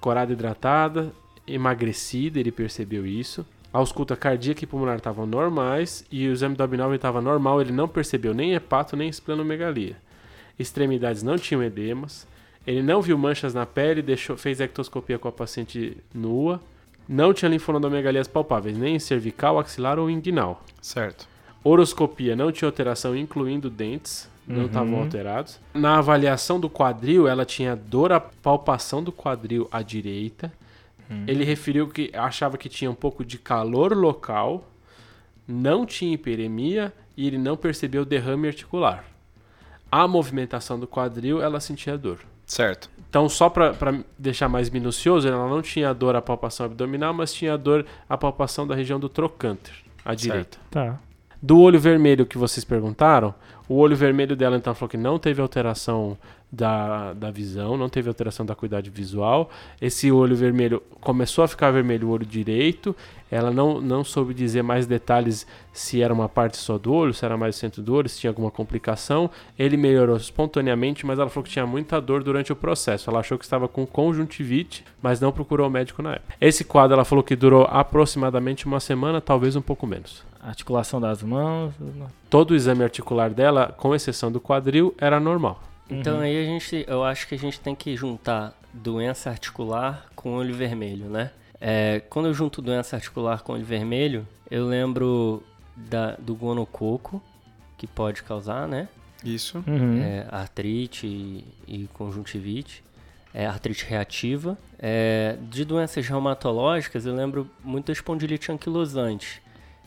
[0.00, 1.12] corada hidratada,
[1.46, 3.46] emagrecida, ele percebeu isso.
[3.72, 7.72] A ausculta cardíaca e pulmonar estavam normais e o exame do abdômen estava normal, ele
[7.72, 9.96] não percebeu nem hepato nem esplenomegalia.
[10.58, 12.26] Extremidades não tinham edemas.
[12.66, 16.60] Ele não viu manchas na pele, deixou, fez ectoscopia com a paciente nua.
[17.08, 20.62] Não tinha linfonodomegalias palpáveis, nem em cervical, axilar ou inguinal.
[20.80, 21.26] Certo.
[21.64, 24.66] Horoscopia não tinha alteração, incluindo dentes, não Uhum.
[24.66, 25.60] estavam alterados.
[25.74, 30.52] Na avaliação do quadril, ela tinha dor à palpação do quadril à direita.
[31.26, 34.66] Ele referiu que achava que tinha um pouco de calor local,
[35.46, 39.04] não tinha hiperemia e ele não percebeu derrame articular.
[39.90, 42.20] A movimentação do quadril, ela sentia dor.
[42.46, 42.90] Certo.
[43.10, 43.74] Então, só para
[44.18, 48.66] deixar mais minucioso, ela não tinha dor à palpação abdominal, mas tinha dor à palpação
[48.66, 50.56] da região do trocânter, à direita.
[50.70, 50.98] Tá.
[51.42, 53.34] Do olho vermelho que vocês perguntaram,
[53.68, 56.16] o olho vermelho dela então falou que não teve alteração
[56.52, 59.50] da, da visão, não teve alteração da acuidade visual.
[59.80, 62.94] Esse olho vermelho começou a ficar vermelho o olho direito.
[63.30, 67.24] Ela não, não soube dizer mais detalhes se era uma parte só do olho, se
[67.24, 69.30] era mais o centro do olho, se tinha alguma complicação.
[69.58, 73.08] Ele melhorou espontaneamente, mas ela falou que tinha muita dor durante o processo.
[73.08, 76.34] Ela achou que estava com conjuntivite, mas não procurou o médico na época.
[76.38, 80.22] Esse quadro ela falou que durou aproximadamente uma semana, talvez um pouco menos.
[80.42, 81.72] Articulação das mãos.
[82.28, 85.71] Todo o exame articular dela, com exceção do quadril, era normal.
[86.00, 90.34] Então aí a gente, eu acho que a gente tem que juntar doença articular com
[90.34, 91.30] olho vermelho, né?
[91.60, 95.42] É, quando eu junto doença articular com olho vermelho, eu lembro
[95.76, 97.22] da, do gonococo,
[97.78, 98.88] que pode causar, né?
[99.24, 99.62] Isso.
[99.66, 100.02] Uhum.
[100.02, 102.82] É, artrite e, e conjuntivite,
[103.32, 104.58] é, artrite reativa.
[104.78, 109.40] É, de doenças reumatológicas, eu lembro muito da espondilite anquilosante,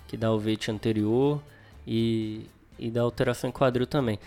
[0.07, 1.41] que dá o veite anterior
[1.85, 2.47] e,
[2.79, 4.17] e dá alteração em quadril também.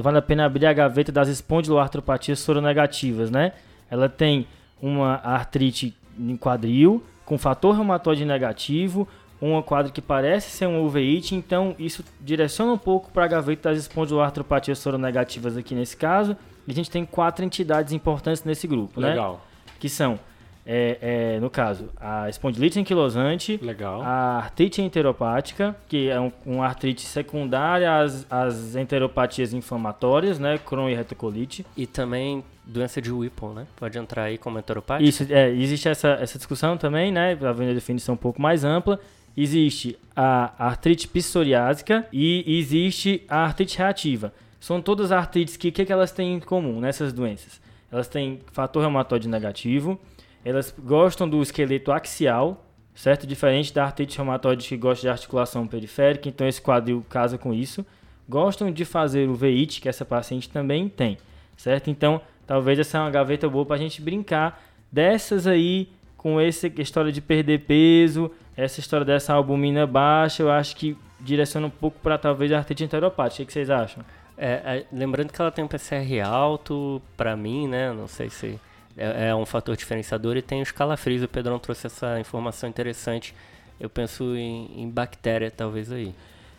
[0.00, 3.52] Vale a pena abrir a gaveta das espondiloartropatias soronegativas, né?
[3.90, 4.46] Ela tem
[4.80, 9.06] uma artrite em quadril, com fator reumatoide negativo,
[9.40, 13.70] uma quadro que parece ser um uveíte, então isso direciona um pouco para a gaveta
[13.70, 16.36] das espondiloartropatias soronegativas aqui nesse caso.
[16.66, 19.10] E a gente tem quatro entidades importantes nesse grupo, né?
[19.10, 19.40] Legal,
[19.78, 20.18] Que são,
[20.66, 20.98] é,
[21.36, 24.02] é, no caso, a espondilite anquilosante, legal.
[24.02, 30.58] a artrite enteropática, que é um, uma artrite secundária às, às enteropatias inflamatórias, né?
[30.58, 31.64] Crohn e retocolite.
[31.76, 33.66] E também doença de Whipple, né?
[33.76, 35.08] Pode entrar aí como enteropática.
[35.08, 37.36] Isso, é, existe essa, essa discussão também, né?
[37.36, 38.98] Para ver a definição um pouco mais ampla.
[39.36, 44.32] Existe a artrite psoriásica e existe a artrite reativa.
[44.58, 47.60] São todas artrites que o que, que elas têm em comum nessas doenças?
[47.92, 50.00] Elas têm fator reumatoide negativo,
[50.46, 53.26] elas gostam do esqueleto axial, certo?
[53.26, 57.84] Diferente da artrite reumatoide que gosta de articulação periférica, então esse quadril casa com isso.
[58.28, 61.18] Gostam de fazer o veite, que essa paciente também tem,
[61.56, 61.90] certo?
[61.90, 66.68] Então, talvez essa é uma gaveta boa para a gente brincar dessas aí com essa
[66.68, 71.98] história de perder peso, essa história dessa albumina baixa, eu acho que direciona um pouco
[72.00, 73.42] para talvez a artrite enteropática.
[73.42, 74.04] O que vocês acham?
[74.38, 77.92] É, é, lembrando que ela tem um PCR alto, pra mim, né?
[77.92, 78.60] Não sei se
[78.96, 81.22] é, é um fator diferenciador e tem o escalafrios.
[81.22, 83.34] O Pedrão trouxe essa informação interessante.
[83.78, 86.14] Eu penso em, em bactéria, talvez aí.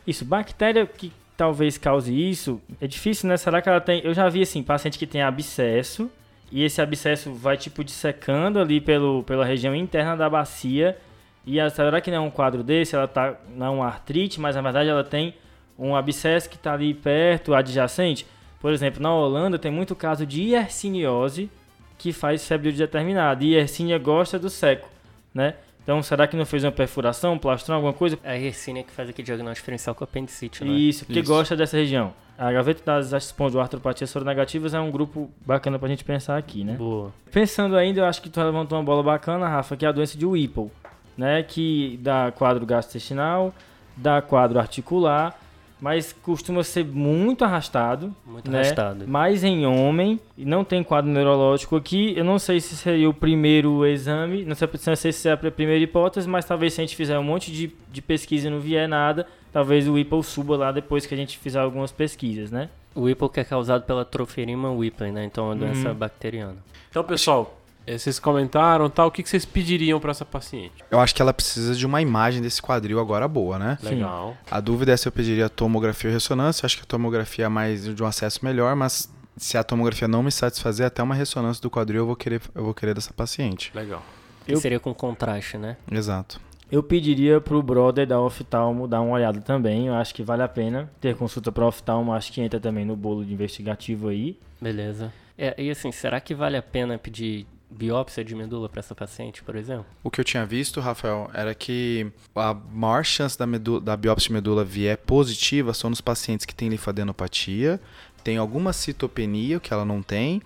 [0.06, 3.38] Isso, bactéria que talvez cause isso, é difícil, né?
[3.38, 4.02] Será que ela tem.
[4.04, 6.10] Eu já vi assim, paciente que tem abscesso,
[6.52, 10.98] e esse abscesso vai tipo dissecando ali pelo, pela região interna da bacia.
[11.46, 12.96] E será que não é um quadro desse?
[12.96, 15.34] Ela tá não é uma artrite, mas na verdade ela tem
[15.78, 18.26] um abscesso que está ali perto, adjacente.
[18.60, 21.50] Por exemplo, na Holanda tem muito caso de hierciniose
[21.98, 23.43] que faz febre determinada.
[23.43, 24.89] E Yersinia gosta do seco,
[25.34, 25.56] né?
[25.84, 28.20] Então, será que não fez uma perfuração, um plastrão, alguma coisa?
[28.22, 30.72] É a Yersinia que faz aqui diagnóstico diferencial com apendicite, né?
[30.72, 31.32] Isso, porque Isso.
[31.32, 32.14] gosta dessa região.
[32.38, 36.74] A gaveta das espondiloartropatias soronegativas é um grupo bacana pra gente pensar aqui, né?
[36.74, 37.14] Boa.
[37.32, 40.18] Pensando ainda, eu acho que tu levantou uma bola bacana, Rafa, que é a doença
[40.18, 40.70] de Whipple,
[41.18, 41.41] né?
[41.41, 43.56] Que dá quadro gastrointestinal,
[43.95, 45.39] dá quadro articular,
[45.80, 48.60] mas costuma ser muito arrastado, Muito né?
[48.60, 49.08] arrastado.
[49.08, 52.14] Mais em homem, e não tem quadro neurológico aqui.
[52.18, 55.38] Eu não sei se seria o primeiro exame, não sei, não sei se é a
[55.38, 58.60] primeira hipótese, mas talvez se a gente fizer um monte de, de pesquisa e não
[58.60, 62.70] vier nada, talvez o Whipple suba lá depois que a gente fizer algumas pesquisas, né?
[62.96, 65.26] O Whipple que é causado pela Troferima Whipple, né?
[65.26, 65.96] Então é uma doença Uhum.
[65.96, 66.56] bacteriana.
[66.90, 67.57] Então, pessoal,
[67.88, 70.74] eh, vocês comentaram tal, o que que vocês pediriam para essa paciente?
[70.92, 73.78] Eu acho que ela precisa de uma imagem desse quadril agora boa, né?
[73.82, 73.90] Sim.
[73.96, 74.36] Legal.
[74.52, 76.64] A dúvida é se eu pediria tomografia ou ressonância.
[76.64, 80.08] Eu acho que a tomografia é mais de um acesso melhor, mas se a tomografia
[80.08, 83.14] não me satisfazer, até uma ressonância do quadril eu vou querer, eu vou querer dessa
[83.14, 83.72] paciente.
[83.74, 84.04] Legal.
[84.48, 85.78] Eu- seria com contraste, né?
[85.92, 86.40] Exato.
[86.70, 89.88] Eu pediria pro brother da oftalmo dar uma olhada também.
[89.88, 92.12] Eu acho que vale a pena ter consulta para oftalmo.
[92.14, 94.38] Acho que entra também no bolo de investigativo aí.
[94.60, 95.14] Beleza.
[95.38, 99.43] É, e assim, será que vale a pena pedir biópsia de medula para essa paciente,
[99.43, 99.86] por exemplo?
[100.03, 104.28] O que eu tinha visto, Rafael, era que a maior chance da, medu- da biópsia
[104.30, 107.80] de medula vier positiva são nos pacientes que têm linfadenopatia,
[108.24, 110.41] tem alguma citopenia, que ela não tem,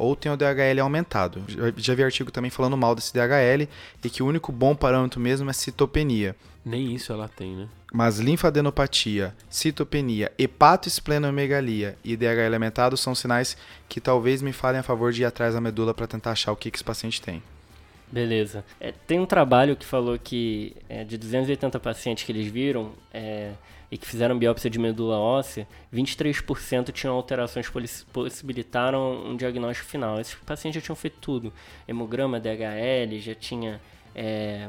[0.00, 1.44] ou tem o DHL aumentado.
[1.46, 3.68] Já, já vi artigo também falando mal desse DHL
[4.02, 6.34] e que o único bom parâmetro mesmo é citopenia.
[6.64, 7.68] Nem isso ela tem, né?
[7.92, 13.56] Mas linfadenopatia, citopenia, hepatoesplenomegalia e DHL aumentado são sinais
[13.88, 16.56] que talvez me falem a favor de ir atrás da medula para tentar achar o
[16.56, 17.42] que, que esse paciente tem.
[18.10, 18.64] Beleza.
[18.80, 23.52] É, tem um trabalho que falou que é, de 280 pacientes que eles viram é,
[23.90, 30.20] e que fizeram biópsia de medula óssea, 23% tinham alterações que possibilitaram um diagnóstico final.
[30.20, 31.52] Esses pacientes já tinham feito tudo:
[31.88, 33.80] hemograma, DHL, já tinha
[34.14, 34.68] é,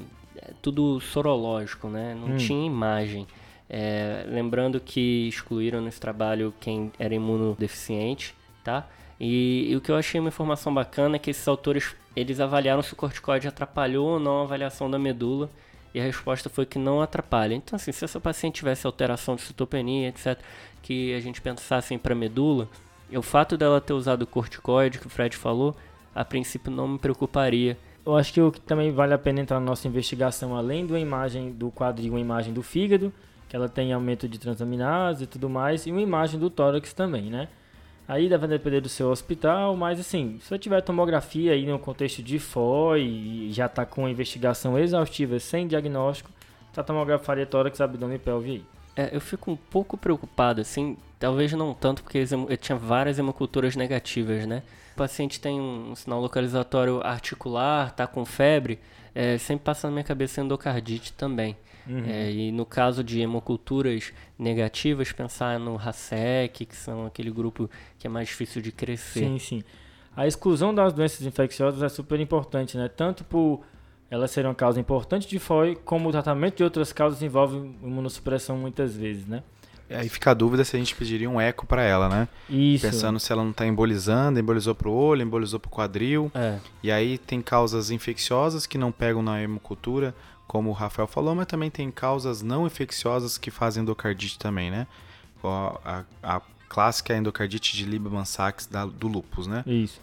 [0.61, 2.15] tudo sorológico, né?
[2.15, 2.37] Não hum.
[2.37, 3.27] tinha imagem.
[3.69, 8.87] É, lembrando que excluíram nesse trabalho quem era imunodeficiente, tá?
[9.19, 12.81] E, e, o que eu achei uma informação bacana é que esses autores eles avaliaram
[12.81, 15.49] se o corticoide atrapalhou ou não a avaliação da medula
[15.93, 17.53] e a resposta foi que não atrapalha.
[17.53, 20.39] Então, assim, se essa paciente tivesse alteração de citopenia, etc.,
[20.81, 22.67] que a gente pensasse em para medula,
[23.11, 25.75] o fato dela ter usado o corticoide que o Fred falou,
[26.15, 27.77] a princípio não me preocuparia.
[28.05, 30.99] Eu acho que o que também vale a pena entrar na nossa investigação, além da
[30.99, 33.13] imagem do quadril, uma imagem do fígado,
[33.47, 37.23] que ela tem aumento de transaminase e tudo mais, e uma imagem do tórax também,
[37.23, 37.49] né?
[38.07, 42.21] Aí deve depender do seu hospital, mas assim, se você tiver tomografia aí no contexto
[42.21, 46.29] de FOI e já está com investigação exaustiva sem diagnóstico,
[46.73, 48.65] tá tomografaria tórax, abdômen e pelve aí.
[48.95, 53.75] É, eu fico um pouco preocupado, assim, talvez não tanto porque eu tinha várias hemoculturas
[53.75, 54.63] negativas, né?
[54.93, 58.79] O paciente tem um sinal localizatório articular, tá com febre,
[59.13, 61.57] é, sempre passa na minha cabeça endocardite também.
[61.87, 62.03] Uhum.
[62.05, 68.07] É, e no caso de hemoculturas negativas, pensar no RASEC, que são aquele grupo que
[68.07, 69.25] é mais difícil de crescer.
[69.25, 69.63] Sim, sim.
[70.15, 72.87] A exclusão das doenças infecciosas é super importante, né?
[72.89, 73.61] Tanto por
[74.09, 78.57] elas serem uma causa importante de FOI, como o tratamento de outras causas envolve imunossupressão
[78.57, 79.41] muitas vezes, né?
[79.95, 82.27] Aí fica a dúvida se a gente pediria um eco para ela, né?
[82.49, 82.85] Isso.
[82.85, 86.31] Pensando se ela não está embolizando, embolizou pro olho, embolizou pro quadril.
[86.33, 86.57] É.
[86.81, 90.15] E aí tem causas infecciosas que não pegam na hemocultura,
[90.47, 94.87] como o Rafael falou, mas também tem causas não infecciosas que fazem endocardite também, né?
[95.43, 99.63] A, a, a clássica endocardite de Lieberman-Sachs do lupus, né?
[99.65, 100.01] Isso.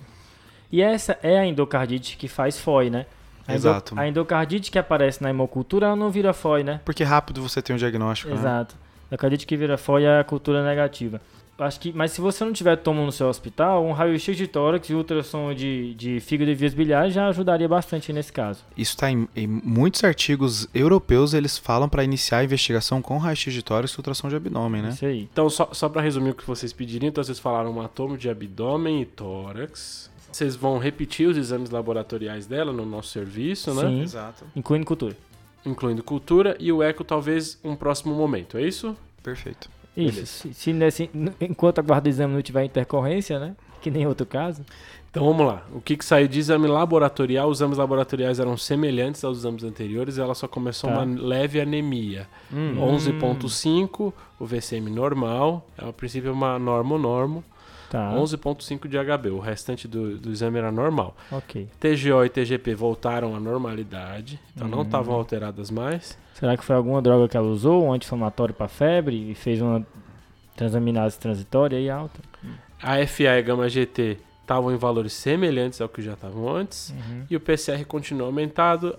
[0.71, 3.07] E essa é a endocardite que faz FOI, né?
[3.47, 3.95] A Exato.
[3.95, 6.81] Endo, a endocardite que aparece na hemocultura, ela não vira FOI, né?
[6.85, 8.75] Porque rápido você tem um diagnóstico, Exato.
[8.75, 8.88] Né?
[9.11, 11.21] A endocardite que vira FOI é a cultura negativa
[11.65, 14.89] acho que, mas se você não tiver tomo no seu hospital, um raio-x de tórax
[14.89, 18.65] e ultrassom de, de fígado e vias biliares já ajudaria bastante nesse caso.
[18.77, 23.53] Isso está em, em, muitos artigos europeus, eles falam para iniciar a investigação com raio-x
[23.53, 24.91] de tórax e ultrassom de abdômen, né?
[24.91, 25.29] Isso aí.
[25.33, 28.29] Então, só, só para resumir o que vocês pediriam, então vocês falaram um atomo de
[28.29, 30.11] abdômen e tórax.
[30.31, 33.83] Vocês vão repetir os exames laboratoriais dela no nosso serviço, né?
[33.83, 34.45] Sim, Exato.
[34.55, 35.17] Incluindo cultura.
[35.65, 38.97] Incluindo cultura e o eco talvez um próximo momento, é isso?
[39.23, 39.69] Perfeito.
[39.97, 43.57] Isso, se, se nesse, enquanto aguarda o exame não tiver intercorrência, né?
[43.83, 44.65] Que nem outro caso.
[45.11, 45.65] Então vamos lá.
[45.73, 47.49] O que, que saiu de exame laboratorial?
[47.49, 51.01] Os exames laboratoriais eram semelhantes aos exames anteriores e ela só começou tá.
[51.01, 52.29] uma leve anemia.
[52.53, 52.75] Hum.
[52.77, 57.43] 11,5, o VCM normal, é a princípio uma normo-normo.
[57.91, 58.13] Tá.
[58.13, 61.17] 11,5 de HB, o restante do, do exame era normal.
[61.33, 61.69] Ok.
[61.81, 64.71] TGO e TGP voltaram à normalidade, então hum.
[64.71, 66.19] não estavam alteradas mais.
[66.35, 69.85] Será que foi alguma droga que ela usou, um anti-inflamatório para febre e fez uma
[70.55, 72.21] transaminase transitória e alta?
[72.81, 76.91] A FA e a gama GT estavam em valores semelhantes ao que já estavam antes
[76.91, 77.27] uhum.
[77.29, 78.99] e o PCR continuou aumentado,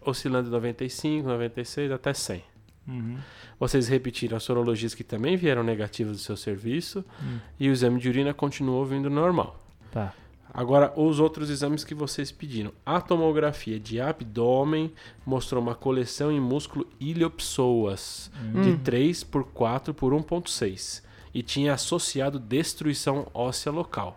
[0.00, 2.42] oscilando de 95, 96 até 100.
[2.88, 3.18] Uhum.
[3.60, 7.38] Vocês repetiram as sorologias que também vieram negativas do seu serviço uhum.
[7.60, 9.62] e o exame de urina continuou vindo normal.
[9.92, 10.14] Tá.
[10.52, 12.72] Agora, os outros exames que vocês pediram.
[12.84, 14.92] A tomografia de abdômen
[15.24, 18.62] mostrou uma coleção em músculo iliopsoas hum.
[18.62, 21.02] de 3 por 4 por 1.6
[21.34, 24.16] e tinha associado destruição óssea local.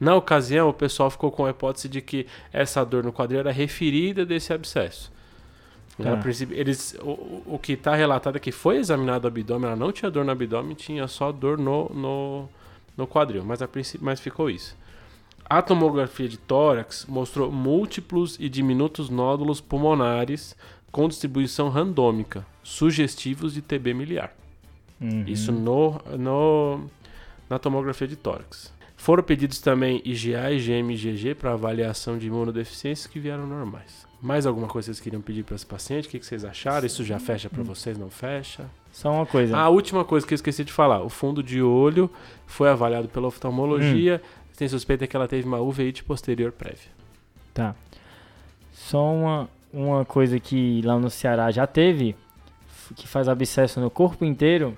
[0.00, 3.52] Na ocasião, o pessoal ficou com a hipótese de que essa dor no quadril era
[3.52, 5.12] referida desse abscesso.
[6.02, 6.20] Tá.
[6.52, 10.10] Eles, o, o que está relatado é que foi examinado o abdômen, ela não tinha
[10.10, 12.48] dor no abdômen, tinha só dor no, no,
[12.96, 13.68] no quadril, mas, a
[14.00, 14.76] mas ficou isso.
[15.44, 20.54] A tomografia de tórax mostrou múltiplos e diminutos nódulos pulmonares
[20.92, 24.32] com distribuição randômica, sugestivos de TB miliar.
[25.00, 25.24] Uhum.
[25.26, 26.88] Isso no, no,
[27.48, 28.72] na tomografia de tórax.
[28.96, 34.07] Foram pedidos também IgA, IgM e IgG para avaliação de imunodeficiências que vieram normais.
[34.20, 36.08] Mais alguma coisa que vocês queriam pedir para esse paciente?
[36.08, 36.86] O que, que vocês acharam?
[36.86, 37.96] Isso já fecha para vocês?
[37.96, 38.68] Não fecha?
[38.90, 39.56] Só uma coisa.
[39.56, 42.10] A última coisa que eu esqueci de falar: o fundo de olho
[42.46, 44.20] foi avaliado pela oftalmologia.
[44.24, 46.90] Hum tem suspeita que ela teve uma uveíte posterior prévia.
[47.54, 47.76] Tá.
[48.72, 52.16] Só uma, uma coisa que lá no Ceará já teve,
[52.96, 54.76] que faz abscesso no corpo inteiro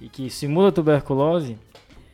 [0.00, 1.56] e que simula tuberculose,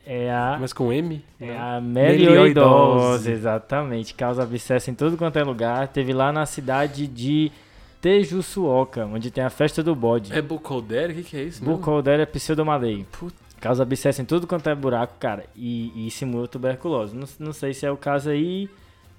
[0.07, 1.23] É a, Mas com M?
[1.41, 1.61] é Não.
[1.77, 2.27] a Melioidose.
[2.27, 4.15] melioidose, exatamente.
[4.15, 5.89] Causa abscesso em tudo quanto é lugar.
[5.89, 7.53] Teve lá na cidade de
[8.01, 10.33] Tejuçuoca, onde tem a festa do bode.
[10.33, 11.11] É Bucoder?
[11.11, 11.63] O que, que é isso?
[11.63, 11.77] mesmo?
[11.77, 13.07] Burkholderia pseudomalei.
[13.13, 13.37] Puta.
[13.61, 15.45] Causa abscesso em tudo quanto é buraco, cara.
[15.55, 17.15] E, e simula tuberculose.
[17.15, 18.71] Não, não sei se é o caso aí,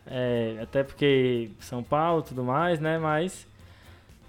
[0.07, 2.97] é, até porque São Paulo e tudo mais, né?
[2.97, 3.45] Mas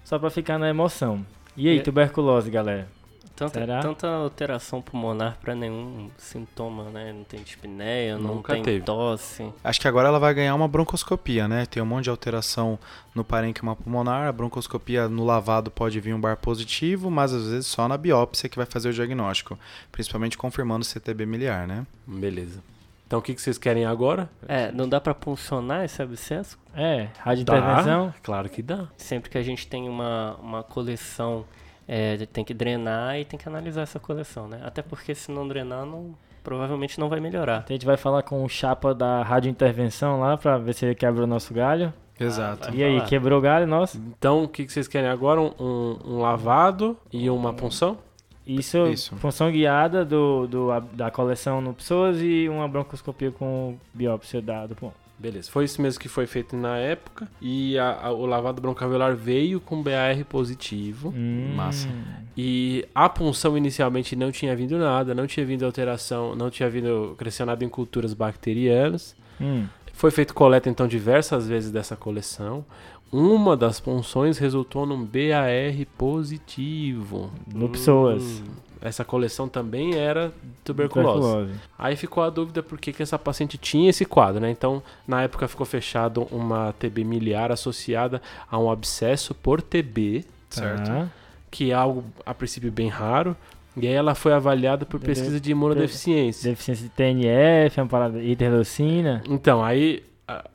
[0.05, 1.25] só pra ficar na emoção.
[1.57, 1.81] E aí, É.
[1.81, 2.87] tuberculose, galera?
[3.35, 3.79] Tanta, Será?
[3.81, 7.11] tanta alteração pulmonar pra nenhum sintoma, né?
[7.11, 8.85] Não tem dispneia, não Nunca tem teve.
[8.85, 9.51] tosse.
[9.63, 11.65] Acho que agora ela vai ganhar uma broncoscopia, né?
[11.65, 12.77] Tem um monte de alteração
[13.15, 14.27] no parênquima pulmonar.
[14.27, 18.47] A broncoscopia no lavado pode vir um bar positivo, mas às vezes só na biópsia
[18.47, 19.57] que vai fazer o diagnóstico.
[19.91, 21.87] Principalmente confirmando o CTB miliar, né?
[22.05, 22.61] Beleza.
[23.07, 24.29] Então o que, que vocês querem agora?
[24.47, 26.57] É, não dá pra puncionar esse abscesso?
[26.75, 28.13] É, radiointervenção.
[28.23, 28.87] Claro que dá.
[28.97, 31.45] Sempre que a gente tem uma, uma coleção,
[31.87, 34.59] é, tem que drenar e tem que analisar essa coleção, né?
[34.63, 37.65] Até porque se não drenar, não, provavelmente não vai melhorar.
[37.67, 41.23] A gente vai falar com o chapa da radiointervenção lá pra ver se ele quebra
[41.23, 41.93] o nosso galho.
[42.19, 42.67] Exato.
[42.69, 43.09] vai E aí, falar.
[43.09, 43.97] quebrou o galho nosso?
[43.97, 45.41] Então o que, vocês querem agora?
[45.41, 47.97] Um, um- um lavado e uma punção?
[48.45, 49.15] Isso, Isso.
[49.15, 54.75] função guiada do, do, da coleção no pessoas e uma broncoscopia com biópsia da, do
[54.75, 54.93] pulmão.
[55.17, 55.49] Beleza.
[55.51, 57.29] Foi isso mesmo que foi feito na época.
[57.41, 61.13] E a- a- o lavado broncoalveolar veio com BAR positivo.
[61.15, 61.53] Hum.
[61.55, 61.87] Massa.
[62.35, 67.15] E a punção inicialmente não tinha vindo nada, não tinha vindo alteração, não tinha vindo
[67.17, 69.15] crescionado em culturas bacterianas.
[69.39, 69.65] Hum.
[69.93, 72.65] Foi feito coleta então diversas vezes dessa coleção.
[73.11, 77.31] Uma das punções resultou num BAR positivo.
[77.53, 78.41] No pessoas.
[78.83, 81.53] Essa coleção também era tuberculose.
[81.79, 84.51] Aí ficou a dúvida por que, que essa paciente tinha esse quadro, né?
[84.51, 88.21] Então, na época ficou fechado uma TB miliar associada
[88.51, 90.85] a um abscesso por TB, Certo.
[90.85, 91.07] Tá.
[91.49, 93.37] que é algo a princípio bem raro.
[93.77, 96.49] E aí ela foi avaliada por pesquisa de imunodeficiência.
[96.51, 99.23] Deficiência de TNF, uma parada hiperleucina.
[99.27, 100.03] Então, aí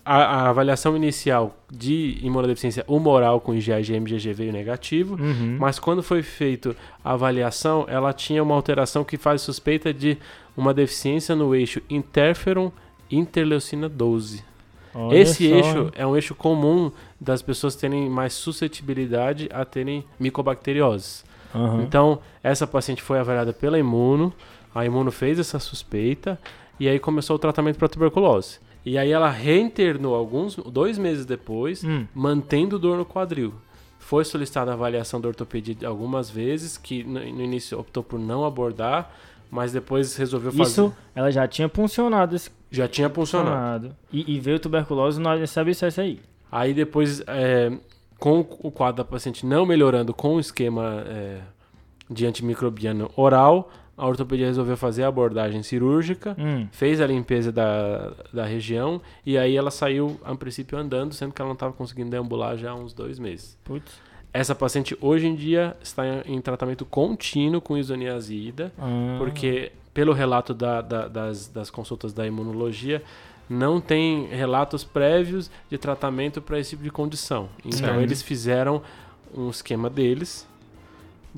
[0.04, 5.14] a, a- avaliação inicial de imunodeficiência humoral com IgA, IgM, IgG veio negativo.
[5.20, 5.56] Uhum.
[5.58, 6.74] Mas quando foi feito
[7.04, 10.16] a avaliação, ela tinha uma alteração que faz suspeita de
[10.56, 12.70] uma deficiência no eixo interferon
[13.10, 14.44] interleucina 12.
[14.94, 20.04] Olha Esse só, eixo é um eixo comum das pessoas terem mais suscetibilidade a terem
[20.18, 21.24] micobacterioses.
[21.54, 21.82] Aham.
[21.82, 24.32] Então, essa paciente foi avaliada pela imuno,
[24.74, 26.38] a imuno fez essa suspeita
[26.78, 28.58] e aí começou o tratamento para tuberculose.
[28.84, 32.06] E aí ela reinternou alguns, dois meses depois, Hum.
[32.14, 33.52] mantendo dor no quadril.
[33.98, 39.12] Foi solicitada avaliação da ortopedia algumas vezes, que no, no início optou por não abordar,
[39.50, 40.70] mas depois resolveu fazer.
[40.70, 43.96] Isso, ela já tinha puncionado esse já tinha funcionado.
[44.12, 46.20] E, e veio tuberculose, nós sabemos isso aí.
[46.52, 47.72] Aí depois, é,
[48.18, 51.40] com o quadro da paciente não melhorando com o esquema é,
[52.10, 56.66] de antimicrobiano oral, a ortopedia resolveu fazer a abordagem cirúrgica, Hum.
[56.72, 61.42] fez a limpeza da, da região e aí ela saiu, a princípio, andando, sendo que
[61.42, 63.58] ela não estava conseguindo deambular já há uns dois meses.
[63.64, 63.92] Putz.
[64.32, 69.16] Essa paciente hoje em dia está em, em tratamento contínuo com isoniazida, Ah.
[69.18, 73.02] porque pelo relato da- da- das, das consultas da imunologia,
[73.50, 77.48] não tem relatos prévios de tratamento para esse tipo de condição.
[77.64, 78.00] Então Certo.
[78.00, 78.82] eles fizeram
[79.34, 80.46] um esquema deles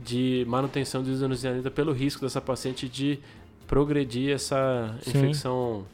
[0.04, 3.18] de manutenção de isoniazida pelo risco dessa paciente de
[3.66, 5.10] progredir essa Sim.
[5.10, 5.84] infecção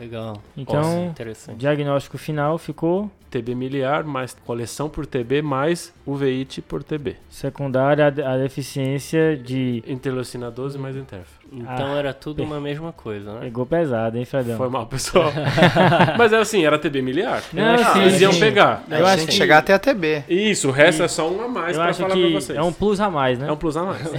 [0.00, 0.40] Legal.
[0.56, 1.58] Então, Nossa, interessante.
[1.58, 7.16] diagnóstico final ficou TB miliar mais coleção por TB mais uveíte por TB.
[7.28, 9.84] secundária a, deficiência de.
[9.86, 11.28] Interleucina 12 mais interferon.
[11.52, 13.40] Então Ah, era tudo uma mesma coisa, né?
[13.42, 14.56] Pegou pesado, hein, Fredão?
[14.56, 15.30] Foi mal, pessoal.
[16.18, 17.42] Mas é assim, era TB miliar.
[17.52, 18.40] Não, Ah, sim, eles iam sim.
[18.40, 18.84] pegar.
[18.90, 20.24] A Eu gente acho que chegar até a TB.
[20.28, 22.58] Isso, o resto é só um a mais Eu pra acho falar pra vocês.
[22.58, 23.48] é um plus a mais, né?
[23.48, 24.02] É um plus a mais.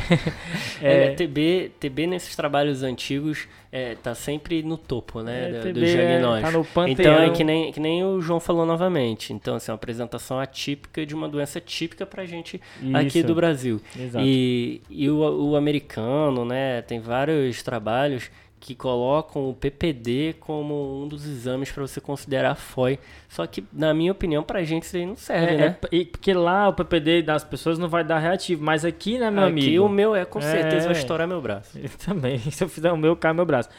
[0.84, 5.50] É, É, TB, TB nesses trabalhos antigos é, tá sempre no topo, né?
[5.50, 6.52] É, do, do é- diagnóstico.
[6.52, 7.14] tá no panteão.
[7.14, 9.32] então é que nem, que nem o João falou novamente.
[9.32, 12.60] Então, assim, uma apresentação atípica de uma doença típica pra gente
[12.94, 13.80] aqui Isso, do Brasil.
[13.98, 14.26] Exato.
[14.26, 18.30] E, e o, o americano, né, tem vários trabalhos
[18.62, 23.00] que colocam o PPD como um dos exames para você considerar FOI.
[23.28, 25.78] Só que, na minha opinião, pra gente isso aí não serve, É, né?
[25.92, 29.44] é, porque lá o PPD das pessoas não vai dar reativo, mas aqui, né, meu
[29.46, 29.86] Aqui amigo?
[29.86, 31.00] o meu é, com certeza, vai É.
[31.00, 31.78] estourar meu braço.
[31.82, 33.70] Eu também, se eu fizer o meu, cai meu braço.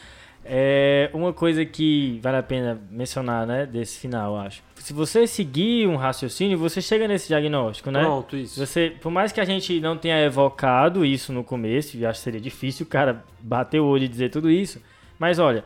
[0.45, 4.63] É uma coisa que vale a pena mencionar, né, desse final, acho.
[4.77, 8.01] Se você seguir um raciocínio, você chega nesse diagnóstico, né?
[8.03, 8.59] Pronto, isso.
[8.65, 12.25] Você, por mais que a gente não tenha evocado isso no começo, e acho que
[12.25, 14.83] seria difícil o cara bater o olho e dizer tudo isso,
[15.19, 15.65] mas olha,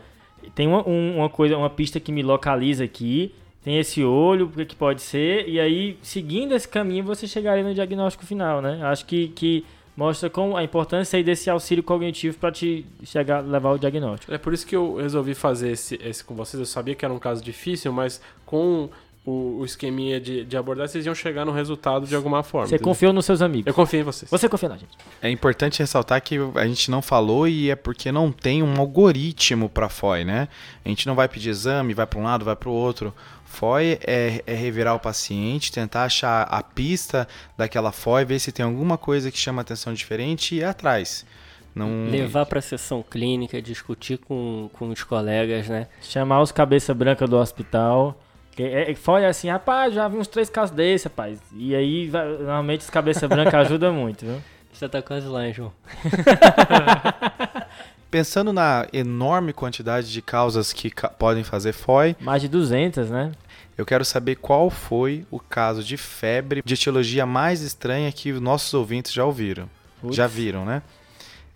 [0.55, 4.49] tem uma, um- uma coisa, uma pista que me localiza aqui, tem esse olho, o
[4.51, 8.81] que que pode ser, e aí, seguindo esse caminho, você chegaria no diagnóstico final, né?
[8.85, 9.65] Acho que, que
[9.97, 14.33] mostra como a importância desse auxílio cognitivo para te chegar levar ao diagnóstico.
[14.33, 16.61] É por isso que eu resolvi fazer esse, esse com vocês.
[16.61, 18.91] Eu sabia que era um caso difícil, mas com
[19.27, 22.69] o, o esqueminha de, de abordar, vocês iam chegar no resultado de alguma forma.
[22.69, 22.93] Você entendeu?
[22.93, 23.67] confiou nos seus amigos.
[23.67, 24.31] Eu confio em vocês.
[24.31, 24.97] Você confia na gente.
[25.21, 29.69] É importante ressaltar que a gente não falou e é porque não tem um algoritmo
[29.69, 30.49] para FOI, né?
[30.85, 33.13] A gente não vai pedir exame, vai para um lado, vai para o outro.
[33.45, 38.65] FOI é, é revirar o paciente, tentar achar a pista daquela FOI, ver se tem
[38.65, 41.27] alguma coisa que chama atenção diferente e ir atrás.
[41.75, 42.09] Não...
[42.09, 45.89] Levar para sessão clínica, discutir com, com os colegas, né?
[46.01, 48.19] Chamar os cabeça branca do hospital.
[48.59, 51.39] É, foi assim, rapaz, já vi uns três casos desse, rapaz.
[51.55, 54.41] E aí, vai- normalmente, os cabeça branca ajuda muito, viu?
[54.73, 55.73] Você tá quase lá, hein, João?
[58.11, 63.33] Pensando na enorme quantidade de causas que ca- podem fazer FOI, Mais de 200, né?
[63.77, 68.41] eu quero saber qual foi o caso de febre de etiologia mais estranha que os
[68.41, 69.69] nossos ouvintes já ouviram.
[70.01, 70.17] Putz.
[70.17, 70.83] Já viram, né?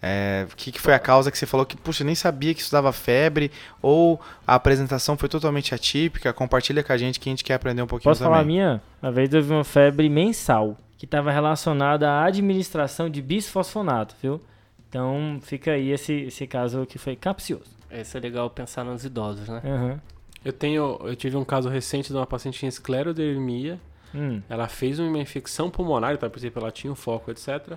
[0.03, 2.61] É, O que, que foi a causa que você falou que, puxa, nem sabia que
[2.61, 3.51] isso dava febre,
[3.83, 6.33] ou a apresentação foi totalmente atípica?
[6.33, 8.57] Compartilha com a gente que a gente quer aprender um pouquinho Posso falar a também.
[8.57, 8.83] minha?
[9.03, 14.41] Uma vez eu vi uma febre mensal que estava relacionada à administração de bisfosfonato, viu?
[14.89, 17.71] Então fica aí esse, esse caso que foi capcioso.
[17.91, 19.63] Isso é legal pensar nos idosos, né?
[19.65, 20.01] Aham.
[20.45, 23.79] Eu tenho, eu tive um caso recente de uma paciente em esclerodermia.
[24.15, 24.41] Hum.
[24.49, 27.75] Ela fez uma infecção pulmonar, então, a princípio ela tinha um foco, etc.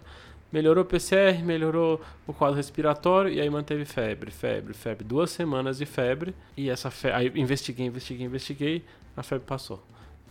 [0.54, 5.04] Melhorou o PCR, melhorou o quadro respiratório e aí manteve febre, febre, febre.
[5.04, 7.18] Duas semanas de febre e essa febre.
[7.18, 8.86] Aí investiguei, investiguei, investiguei,
[9.18, 9.84] a febre passou.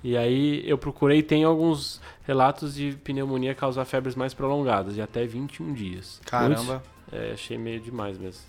[0.05, 5.27] E aí eu procurei, tem alguns relatos de pneumonia causar febres mais prolongadas, de até
[5.27, 6.21] 21 dias.
[6.25, 6.81] Caramba.
[7.11, 8.43] É, achei meio demais mesmo.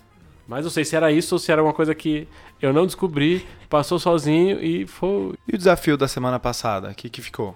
[0.48, 2.28] Mas não sei se era isso ou se era uma coisa que
[2.62, 5.34] eu não descobri, passou sozinho e foi.
[5.52, 6.92] E o desafio da semana passada?
[6.92, 7.56] O que, que ficou?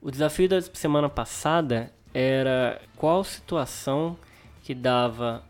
[0.00, 4.16] O desafio da semana passada era qual situação
[4.62, 5.42] que dava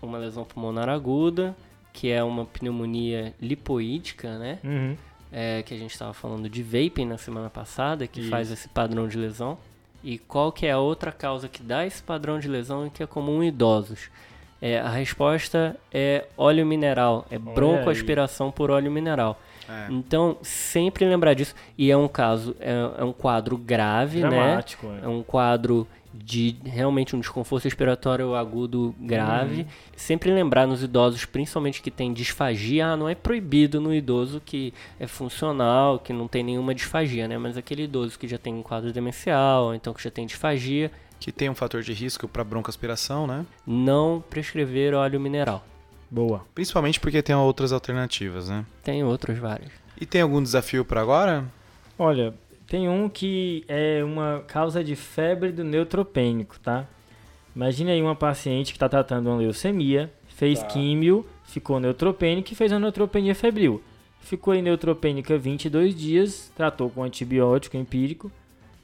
[0.00, 1.56] uma lesão pulmonar aguda,
[1.92, 4.58] que é uma pneumonia lipoídica, né?
[4.62, 4.96] Uhum.
[5.32, 8.30] É, que a gente estava falando de vaping na semana passada, que Isso.
[8.30, 9.58] faz esse padrão de lesão.
[10.04, 13.02] E qual que é a outra causa que dá esse padrão de lesão e que
[13.02, 14.08] é comum em idosos?
[14.60, 19.40] É, a resposta é óleo mineral, é broncoaspiração por óleo mineral.
[19.68, 19.86] É.
[19.90, 21.54] Então, sempre lembrar disso.
[21.76, 24.28] E é um caso, é, é um quadro grave, né?
[24.28, 24.86] Dramático.
[25.02, 29.66] É um quadro de realmente um desconforto respiratório agudo grave.
[29.94, 34.72] Sempre lembrar nos idosos, principalmente que tem disfagia, ah, não é proibido no idoso que
[34.98, 37.36] é funcional, que não tem nenhuma disfagia, né?
[37.36, 41.32] Mas aquele idoso que já tem um quadro demencial, então que já tem disfagia, Que
[41.32, 43.46] tem um fator de risco para broncoaspiração, né?
[43.66, 45.64] não prescrever óleo mineral.
[46.10, 46.44] Boa.
[46.54, 48.64] Principalmente porque tem outras alternativas, né?
[48.82, 49.70] Tem outros vários.
[50.00, 51.44] E tem algum desafio para agora?
[51.98, 52.34] Olha,
[52.66, 56.86] tem um que é uma causa de febre do neutropênico, tá?
[57.54, 62.70] Imagine aí uma paciente que está tratando uma leucemia, fez químio, ficou neutropênica e fez
[62.70, 63.82] uma neutropenia febril.
[64.20, 68.30] Ficou em neutropênica 22 dias, tratou com antibiótico empírico,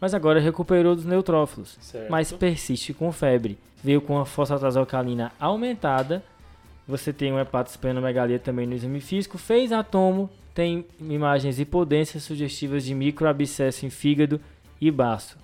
[0.00, 1.76] mas agora recuperou dos neutrófilos.
[1.80, 2.10] Certo.
[2.10, 3.58] mas persiste com febre.
[3.84, 6.24] Veio com a fosfatazolcalina aumentada.
[6.86, 9.38] Você tem um hepatosplenomegalia também no exame físico.
[9.38, 14.40] Fez atomo, tem imagens hipodências sugestivas de microabscesso em fígado
[14.80, 15.36] e baço.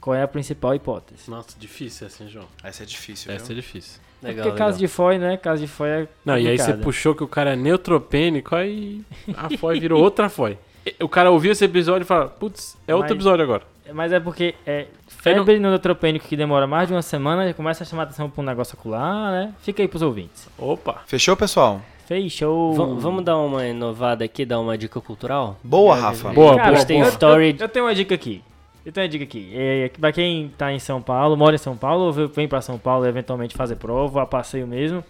[0.00, 1.30] Qual é a principal hipótese?
[1.30, 2.46] Nossa, difícil assim, João.
[2.62, 3.56] Essa é difícil, Essa é viu?
[3.56, 4.00] difícil.
[4.22, 5.36] Legal, Porque caso de FOI, né?
[5.36, 6.82] Caso de FOI é Não, e aí você complicado.
[6.84, 9.02] puxou que o cara é neutropênico, aí
[9.36, 10.58] a FOI virou outra FOI.
[11.00, 13.62] O cara ouviu esse episódio e fala, putz, é outro Mas- episódio agora.
[13.94, 17.84] Mas é porque é febre no neutropênico que demora mais de uma semana, já começa
[17.84, 19.54] a chamar atenção para um negócio ocular, né?
[19.60, 20.48] Fica aí pros ouvintes.
[20.58, 21.02] Opa.
[21.06, 21.80] Fechou, pessoal?
[22.06, 22.74] Fechou.
[22.74, 25.56] Va- vamos dar uma inovada aqui, dar uma dica cultural?
[25.62, 26.30] Boa, Rafa.
[26.32, 27.12] Boa, Cara, boa, tem eu, boa.
[27.12, 28.42] story- eu, eu tenho uma dica aqui.
[28.84, 29.52] Eu tenho uma dica aqui.
[29.54, 32.76] É, pra quem tá em São Paulo, mora em São Paulo, ou vem pra São
[32.78, 35.04] Paulo eventualmente fazer prova, a passeio mesmo.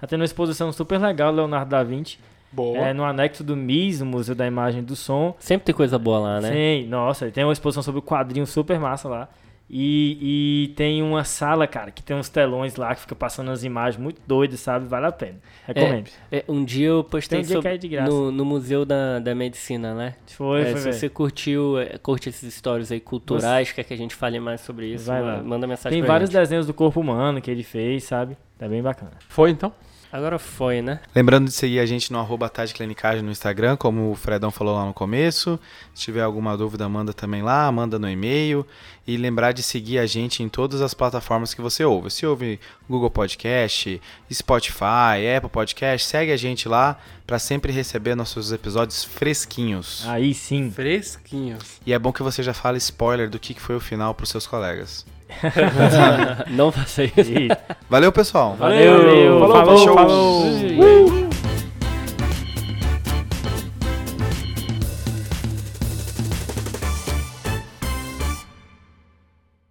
[0.00, 2.18] Tá tendo uma exposição super legal, Leonardo da Vinci.
[2.54, 2.78] Boa.
[2.78, 5.34] É, no anexo do MIS, o Museu da Imagem e do Som.
[5.38, 6.52] Sempre tem coisa boa lá, né?
[6.52, 9.28] Sim, nossa, tem uma exposição sobre o quadrinho super massa lá.
[9.68, 10.18] E,
[10.70, 14.00] e tem uma sala, cara, que tem uns telões lá que fica passando as imagens
[14.00, 14.86] muito doidas, sabe?
[14.86, 15.36] Vale a pena.
[15.66, 16.10] Recomendo.
[16.30, 18.10] É, um dia eu postei um dia sobre- é de graça.
[18.10, 20.14] no, no Museu da, da Medicina, né?
[20.26, 20.96] Foi, É, foi, se velho.
[20.96, 24.86] você curtiu, é, curte esses stories aí culturais, quer que a gente fale mais sobre
[24.92, 25.42] isso, Vai manda, lá.
[25.42, 26.40] manda mensagem Tem pra vários gente.
[26.40, 28.36] desenhos do corpo humano que ele fez, sabe?
[28.58, 29.12] Tá bem bacana.
[29.30, 29.72] Foi então?
[30.14, 31.00] Agora foi, né?
[31.12, 34.86] Lembrando de seguir a gente no arroba Clinicagem no Instagram, como o Fredão falou lá
[34.86, 35.58] no começo.
[35.92, 38.64] Se tiver alguma dúvida, manda também lá, manda no e-mail.
[39.04, 42.12] E lembrar de seguir a gente em todas as plataformas que você ouve.
[42.12, 44.00] Se ouve Google Podcast,
[44.32, 46.96] Spotify, Apple Podcast, segue a gente lá
[47.26, 50.06] para sempre receber nossos episódios fresquinhos.
[50.06, 50.70] Aí sim.
[50.70, 51.80] Fresquinhos.
[51.84, 54.22] E é bom que você já fale spoiler do que que foi o final para
[54.22, 55.04] os seus colegas.
[56.50, 57.32] Não faça isso.
[57.88, 58.56] Valeu, pessoal.
[58.58, 59.96] Valeu, Falou, falou, falou.
[59.96, 61.24] falou.